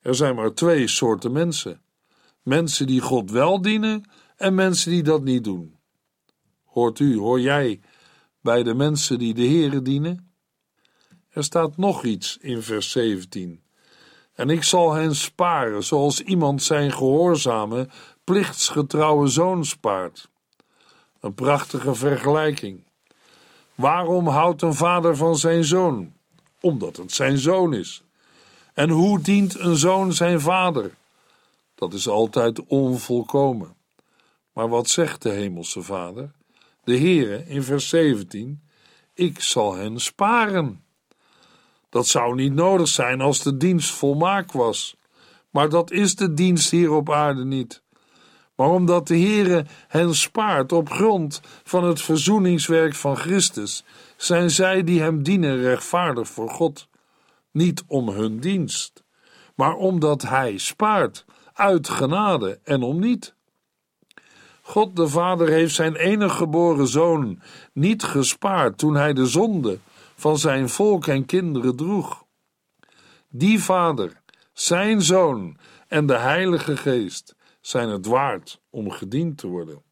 Er 0.00 0.14
zijn 0.14 0.34
maar 0.34 0.54
twee 0.54 0.88
soorten 0.88 1.32
mensen: 1.32 1.80
mensen 2.42 2.86
die 2.86 3.00
God 3.00 3.30
wel 3.30 3.62
dienen 3.62 4.10
en 4.36 4.54
mensen 4.54 4.90
die 4.90 5.02
dat 5.02 5.22
niet 5.22 5.44
doen. 5.44 5.76
Hoort 6.64 6.98
u, 6.98 7.18
hoor 7.18 7.40
jij 7.40 7.80
bij 8.40 8.62
de 8.62 8.74
mensen 8.74 9.18
die 9.18 9.34
de 9.34 9.46
Here 9.46 9.82
dienen? 9.82 10.32
Er 11.30 11.44
staat 11.44 11.76
nog 11.76 12.04
iets 12.04 12.38
in 12.40 12.62
vers 12.62 12.90
17. 12.90 13.62
En 14.34 14.50
ik 14.50 14.62
zal 14.62 14.92
hen 14.92 15.14
sparen, 15.14 15.84
zoals 15.84 16.20
iemand 16.20 16.62
zijn 16.62 16.92
gehoorzame, 16.92 17.88
plichtsgetrouwe 18.24 19.26
zoon 19.26 19.64
spaart. 19.64 20.30
Een 21.20 21.34
prachtige 21.34 21.94
vergelijking. 21.94 22.84
Waarom 23.74 24.26
houdt 24.26 24.62
een 24.62 24.74
vader 24.74 25.16
van 25.16 25.36
zijn 25.36 25.64
zoon? 25.64 26.12
Omdat 26.60 26.96
het 26.96 27.12
zijn 27.12 27.38
zoon 27.38 27.74
is. 27.74 28.02
En 28.74 28.90
hoe 28.90 29.20
dient 29.20 29.58
een 29.58 29.76
zoon 29.76 30.12
zijn 30.12 30.40
vader? 30.40 30.94
Dat 31.74 31.92
is 31.92 32.08
altijd 32.08 32.66
onvolkomen. 32.66 33.76
Maar 34.52 34.68
wat 34.68 34.88
zegt 34.88 35.22
de 35.22 35.30
hemelse 35.30 35.82
vader? 35.82 36.32
De 36.84 36.98
Heere 36.98 37.44
in 37.46 37.62
vers 37.62 37.88
17: 37.88 38.62
Ik 39.14 39.40
zal 39.40 39.74
hen 39.74 40.00
sparen. 40.00 40.84
Dat 41.88 42.06
zou 42.06 42.34
niet 42.34 42.52
nodig 42.52 42.88
zijn 42.88 43.20
als 43.20 43.42
de 43.42 43.56
dienst 43.56 43.90
volmaakt 43.90 44.52
was. 44.52 44.96
Maar 45.50 45.68
dat 45.68 45.90
is 45.90 46.16
de 46.16 46.34
dienst 46.34 46.70
hier 46.70 46.92
op 46.92 47.10
aarde 47.10 47.44
niet. 47.44 47.82
Maar 48.54 48.68
omdat 48.68 49.06
de 49.06 49.18
Heere 49.18 49.66
hen 49.88 50.14
spaart 50.14 50.72
op 50.72 50.90
grond 50.90 51.40
van 51.64 51.84
het 51.84 52.00
verzoeningswerk 52.00 52.94
van 52.94 53.16
Christus, 53.16 53.84
zijn 54.16 54.50
zij 54.50 54.84
die 54.84 55.00
hem 55.00 55.22
dienen 55.22 55.60
rechtvaardig 55.60 56.28
voor 56.28 56.50
God 56.50 56.88
niet 57.50 57.82
om 57.86 58.08
hun 58.08 58.38
dienst, 58.38 59.04
maar 59.54 59.74
omdat 59.74 60.22
Hij 60.22 60.58
spaart, 60.58 61.24
uit 61.52 61.88
genade 61.88 62.58
en 62.64 62.82
om 62.82 63.00
niet. 63.00 63.34
God 64.62 64.96
de 64.96 65.08
Vader 65.08 65.48
heeft 65.48 65.74
zijn 65.74 65.96
enige 65.96 66.36
geboren 66.36 66.86
zoon 66.86 67.40
niet 67.72 68.02
gespaard 68.02 68.78
toen 68.78 68.94
hij 68.94 69.12
de 69.12 69.26
zonde 69.26 69.78
van 70.14 70.38
zijn 70.38 70.68
volk 70.68 71.06
en 71.06 71.26
kinderen 71.26 71.76
droeg. 71.76 72.24
Die 73.28 73.62
Vader, 73.62 74.20
zijn 74.52 75.02
zoon 75.02 75.56
en 75.88 76.06
de 76.06 76.16
Heilige 76.16 76.76
Geest 76.76 77.34
zijn 77.66 77.88
het 77.88 78.06
waard 78.06 78.60
om 78.70 78.90
gediend 78.90 79.38
te 79.38 79.46
worden. 79.46 79.82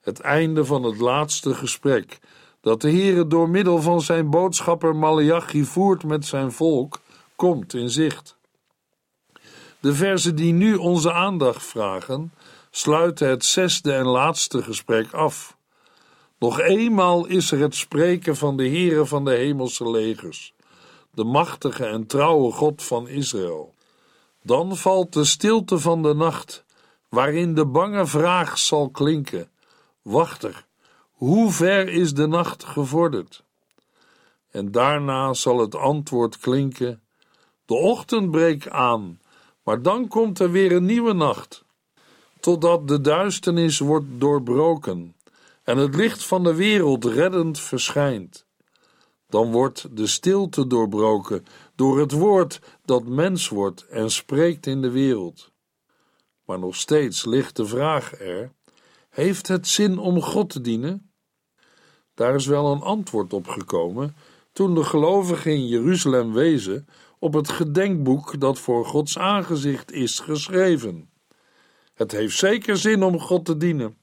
Het 0.00 0.20
einde 0.20 0.64
van 0.64 0.82
het 0.82 0.98
laatste 0.98 1.54
gesprek 1.54 2.18
dat 2.60 2.80
de 2.80 2.90
Heere 2.90 3.26
door 3.26 3.48
middel 3.48 3.82
van 3.82 4.00
zijn 4.00 4.30
boodschapper 4.30 4.96
Malachi 4.96 5.64
voert 5.64 6.04
met 6.04 6.26
zijn 6.26 6.52
volk, 6.52 7.00
komt 7.36 7.74
in 7.74 7.90
zicht. 7.90 8.36
De 9.80 9.94
verzen 9.94 10.36
die 10.36 10.52
nu 10.52 10.74
onze 10.74 11.12
aandacht 11.12 11.62
vragen, 11.62 12.32
sluiten 12.70 13.28
het 13.28 13.44
zesde 13.44 13.92
en 13.92 14.06
laatste 14.06 14.62
gesprek 14.62 15.12
af. 15.12 15.56
Nog 16.38 16.60
eenmaal 16.60 17.26
is 17.26 17.50
er 17.50 17.58
het 17.58 17.74
spreken 17.74 18.36
van 18.36 18.56
de 18.56 18.68
Heere 18.68 19.06
van 19.06 19.24
de 19.24 19.34
hemelse 19.34 19.90
legers, 19.90 20.54
de 21.10 21.24
machtige 21.24 21.86
en 21.86 22.06
trouwe 22.06 22.52
God 22.52 22.82
van 22.82 23.08
Israël. 23.08 23.74
Dan 24.42 24.76
valt 24.76 25.12
de 25.12 25.24
stilte 25.24 25.78
van 25.78 26.02
de 26.02 26.14
nacht, 26.14 26.66
waarin 27.08 27.54
de 27.54 27.66
bange 27.66 28.06
vraag 28.06 28.58
zal 28.58 28.90
klinken: 28.90 29.50
Wachter, 30.02 30.66
hoe 31.12 31.50
ver 31.52 31.88
is 31.88 32.14
de 32.14 32.26
nacht 32.26 32.64
gevorderd? 32.64 33.44
En 34.50 34.70
daarna 34.70 35.34
zal 35.34 35.58
het 35.58 35.74
antwoord 35.74 36.38
klinken: 36.38 37.02
De 37.64 37.74
ochtend 37.74 38.30
breekt 38.30 38.70
aan, 38.70 39.20
Maar 39.62 39.82
dan 39.82 40.08
komt 40.08 40.38
er 40.38 40.50
weer 40.50 40.72
een 40.72 40.84
nieuwe 40.84 41.12
nacht, 41.12 41.64
totdat 42.40 42.88
de 42.88 43.00
duisternis 43.00 43.78
wordt 43.78 44.06
doorbroken 44.08 45.14
en 45.62 45.76
het 45.76 45.94
licht 45.94 46.24
van 46.24 46.44
de 46.44 46.54
wereld 46.54 47.04
reddend 47.04 47.60
verschijnt. 47.60 48.46
Dan 49.28 49.52
wordt 49.52 49.96
de 49.96 50.06
stilte 50.06 50.66
doorbroken 50.66 51.46
door 51.74 51.98
het 51.98 52.12
woord 52.12 52.60
dat 52.84 53.04
mens 53.04 53.48
wordt 53.48 53.86
en 53.86 54.10
spreekt 54.10 54.66
in 54.66 54.82
de 54.82 54.90
wereld. 54.90 55.52
Maar 56.48 56.58
nog 56.58 56.76
steeds 56.76 57.24
ligt 57.24 57.56
de 57.56 57.66
vraag 57.66 58.20
er: 58.20 58.52
heeft 59.10 59.48
het 59.48 59.68
zin 59.68 59.98
om 59.98 60.22
God 60.22 60.50
te 60.50 60.60
dienen? 60.60 61.12
Daar 62.14 62.34
is 62.34 62.46
wel 62.46 62.72
een 62.72 62.80
antwoord 62.80 63.32
op 63.32 63.48
gekomen 63.48 64.16
toen 64.52 64.74
de 64.74 64.84
gelovigen 64.84 65.52
in 65.52 65.66
Jeruzalem 65.66 66.32
wezen 66.32 66.86
op 67.18 67.32
het 67.32 67.48
gedenkboek 67.48 68.40
dat 68.40 68.58
voor 68.58 68.86
Gods 68.86 69.18
aangezicht 69.18 69.92
is 69.92 70.18
geschreven. 70.20 71.10
Het 71.94 72.12
heeft 72.12 72.36
zeker 72.36 72.76
zin 72.76 73.02
om 73.02 73.20
God 73.20 73.44
te 73.44 73.56
dienen. 73.56 73.96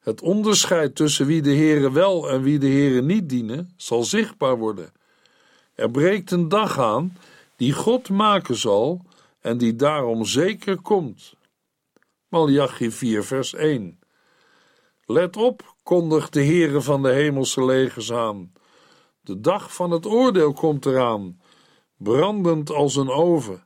Het 0.00 0.20
onderscheid 0.20 0.94
tussen 0.94 1.26
wie 1.26 1.42
de 1.42 1.54
Heere 1.54 1.92
wel 1.92 2.30
en 2.30 2.42
wie 2.42 2.58
de 2.58 2.68
Heere 2.68 3.02
niet 3.02 3.28
dienen, 3.28 3.72
zal 3.76 4.04
zichtbaar 4.04 4.58
worden. 4.58 4.92
Er 5.74 5.90
breekt 5.90 6.30
een 6.30 6.48
dag 6.48 6.78
aan 6.78 7.16
die 7.56 7.72
God 7.72 8.08
maken 8.08 8.56
zal 8.56 9.04
en 9.40 9.58
die 9.58 9.76
daarom 9.76 10.24
zeker 10.24 10.80
komt. 10.80 11.35
Malachi 12.36 12.90
4 12.90 13.24
vers 13.24 13.54
1 13.54 13.98
Let 15.06 15.36
op, 15.36 15.74
kondigt 15.82 16.32
de 16.32 16.44
Heere 16.44 16.80
van 16.80 17.02
de 17.02 17.08
hemelse 17.08 17.64
legers 17.64 18.12
aan. 18.12 18.52
De 19.20 19.40
dag 19.40 19.74
van 19.74 19.90
het 19.90 20.06
oordeel 20.06 20.52
komt 20.52 20.86
eraan, 20.86 21.40
brandend 21.96 22.70
als 22.70 22.96
een 22.96 23.10
oven. 23.10 23.64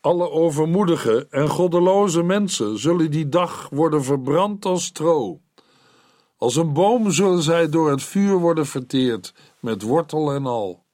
Alle 0.00 0.30
overmoedige 0.30 1.26
en 1.30 1.48
goddeloze 1.48 2.22
mensen 2.22 2.78
zullen 2.78 3.10
die 3.10 3.28
dag 3.28 3.68
worden 3.70 4.04
verbrand 4.04 4.64
als 4.64 4.84
stro. 4.84 5.40
Als 6.36 6.56
een 6.56 6.72
boom 6.72 7.10
zullen 7.10 7.42
zij 7.42 7.68
door 7.68 7.90
het 7.90 8.02
vuur 8.02 8.36
worden 8.38 8.66
verteerd, 8.66 9.34
met 9.60 9.82
wortel 9.82 10.32
en 10.32 10.46
al. 10.46 10.84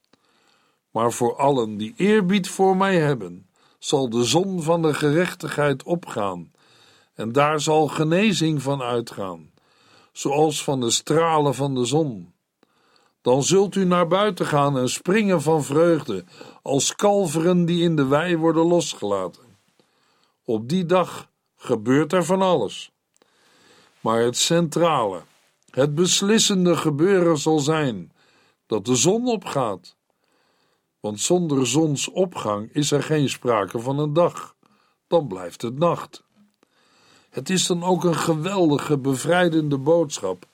Maar 0.91 1.13
voor 1.13 1.37
allen 1.37 1.77
die 1.77 1.93
eerbied 1.97 2.49
voor 2.49 2.77
mij 2.77 2.99
hebben, 2.99 3.51
zal 3.79 4.11
de 4.11 4.25
zon 4.25 4.63
van 4.63 4.83
de 4.83 4.95
gerechtigheid 4.95 5.83
opgaan, 5.83 6.51
en 7.15 7.33
daar 7.33 7.61
zal 7.61 7.89
genezing 7.89 8.63
van 8.63 8.83
uitgaan, 8.83 9.51
zoals 10.13 10.65
van 10.65 10.81
de 10.81 10.91
stralen 10.91 11.55
van 11.55 11.75
de 11.75 11.85
zon. 11.85 12.33
Dan 13.21 13.43
zult 13.43 13.75
u 13.75 13.85
naar 13.85 14.07
buiten 14.07 14.47
gaan 14.47 14.79
en 14.79 14.89
springen 14.89 15.43
van 15.43 15.65
vreugde, 15.65 16.25
als 16.63 16.95
kalveren 16.95 17.65
die 17.65 17.83
in 17.83 17.97
de 17.97 18.07
wei 18.07 18.37
worden 18.37 18.67
losgelaten. 18.67 19.43
Op 20.45 20.69
die 20.69 20.87
dag 20.87 21.31
gebeurt 21.57 22.13
er 22.13 22.25
van 22.25 22.43
alles. 22.43 22.93
Maar 24.01 24.21
het 24.21 24.37
centrale, 24.37 25.23
het 25.71 25.95
beslissende 25.95 26.77
gebeuren 26.77 27.39
zal 27.39 27.59
zijn 27.59 28.13
dat 28.67 28.85
de 28.85 28.97
zon 28.97 29.27
opgaat. 29.27 29.97
Want 31.01 31.21
zonder 31.21 31.67
zonsopgang 31.67 32.73
is 32.73 32.91
er 32.91 33.03
geen 33.03 33.29
sprake 33.29 33.81
van 33.81 33.99
een 33.99 34.13
dag, 34.13 34.55
dan 35.07 35.27
blijft 35.29 35.63
het 35.63 35.79
nacht. 35.79 36.25
Het 37.33 37.51
is 37.51 37.67
dan 37.67 37.83
ook 37.83 38.05
een 38.05 38.17
geweldige, 38.17 38.99
bevrijdende 38.99 39.79
boodschap 39.79 40.47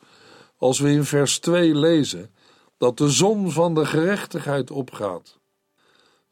als 0.59 0.79
we 0.79 0.91
in 0.91 1.05
vers 1.05 1.39
2 1.39 1.75
lezen 1.75 2.31
dat 2.77 2.99
de 2.99 3.11
zon 3.11 3.51
van 3.51 3.75
de 3.75 3.87
gerechtigheid 3.87 4.71
opgaat. 4.71 5.39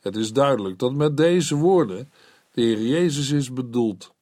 Het 0.00 0.16
is 0.16 0.32
duidelijk 0.32 0.78
dat 0.78 0.92
met 0.92 1.16
deze 1.16 1.54
woorden 1.54 2.12
de 2.52 2.62
Heer 2.62 2.80
Jezus 2.80 3.30
is 3.30 3.52
bedoeld. 3.52 4.14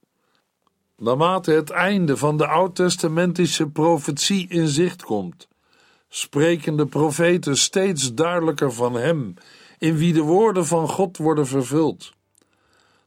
Naarmate 0.96 1.50
het 1.50 1.70
einde 1.70 2.16
van 2.16 2.36
de 2.36 2.46
oud-testamentische 2.46 3.68
profetie 3.68 4.48
in 4.48 4.68
zicht 4.68 5.02
komt, 5.02 5.48
spreken 6.08 6.76
de 6.76 6.86
profeten 6.86 7.56
steeds 7.56 8.14
duidelijker 8.14 8.72
van 8.72 8.94
Hem, 8.94 9.34
in 9.78 9.96
wie 9.96 10.12
de 10.12 10.22
woorden 10.22 10.66
van 10.66 10.88
God 10.88 11.16
worden 11.16 11.46
vervuld. 11.46 12.12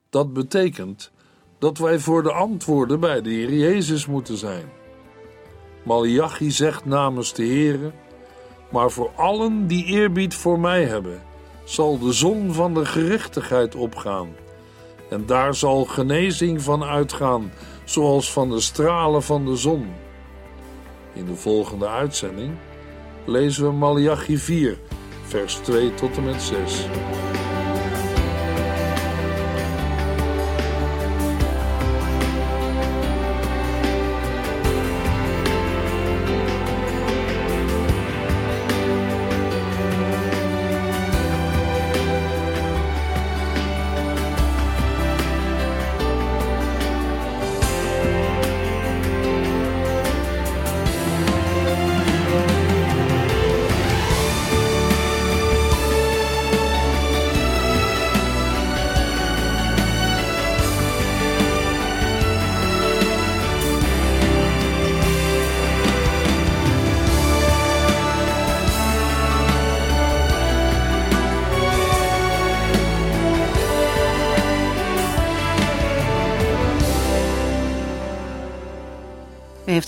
Dat 0.10 0.34
betekent 0.34 1.12
dat 1.60 1.78
wij 1.78 2.00
voor 2.00 2.24
de 2.24 2.32
antwoorden 2.32 3.00
bij 3.00 3.22
de 3.22 3.30
Heer 3.30 3.54
Jezus 3.54 4.06
moeten 4.06 4.38
zijn. 4.38 4.66
Malachi 5.84 6.52
zegt 6.52 6.86
namens 6.86 7.34
de 7.34 7.44
Heere, 7.46 7.92
maar 8.72 8.92
voor 8.92 9.12
allen 9.16 9.68
die 9.68 9.86
eerbied 9.86 10.36
voor 10.36 10.60
mij 10.60 10.84
hebben, 10.84 11.22
zal 11.64 12.00
de 12.00 12.12
zon 12.12 12.54
van 12.54 12.74
de 12.74 12.86
gerechtigheid 12.86 13.76
opgaan. 13.76 14.28
En 15.10 15.26
daar 15.26 15.56
zal 15.56 15.86
genezing 15.86 16.62
van 16.62 16.84
uitgaan, 16.84 17.52
zoals 17.84 18.32
van 18.32 18.50
de 18.50 18.60
stralen 18.60 19.24
van 19.24 19.46
de 19.46 19.56
zon. 19.56 19.88
In 21.14 21.26
de 21.26 21.36
volgende 21.36 21.88
uitzending 21.88 22.52
lezen 23.26 23.64
we 23.64 23.72
Malachi 23.72 24.38
4, 24.38 24.78
vers 25.24 25.56
2 25.56 25.94
tot 25.94 26.18
en 26.18 26.24
met 26.24 26.42
6. 26.42 26.88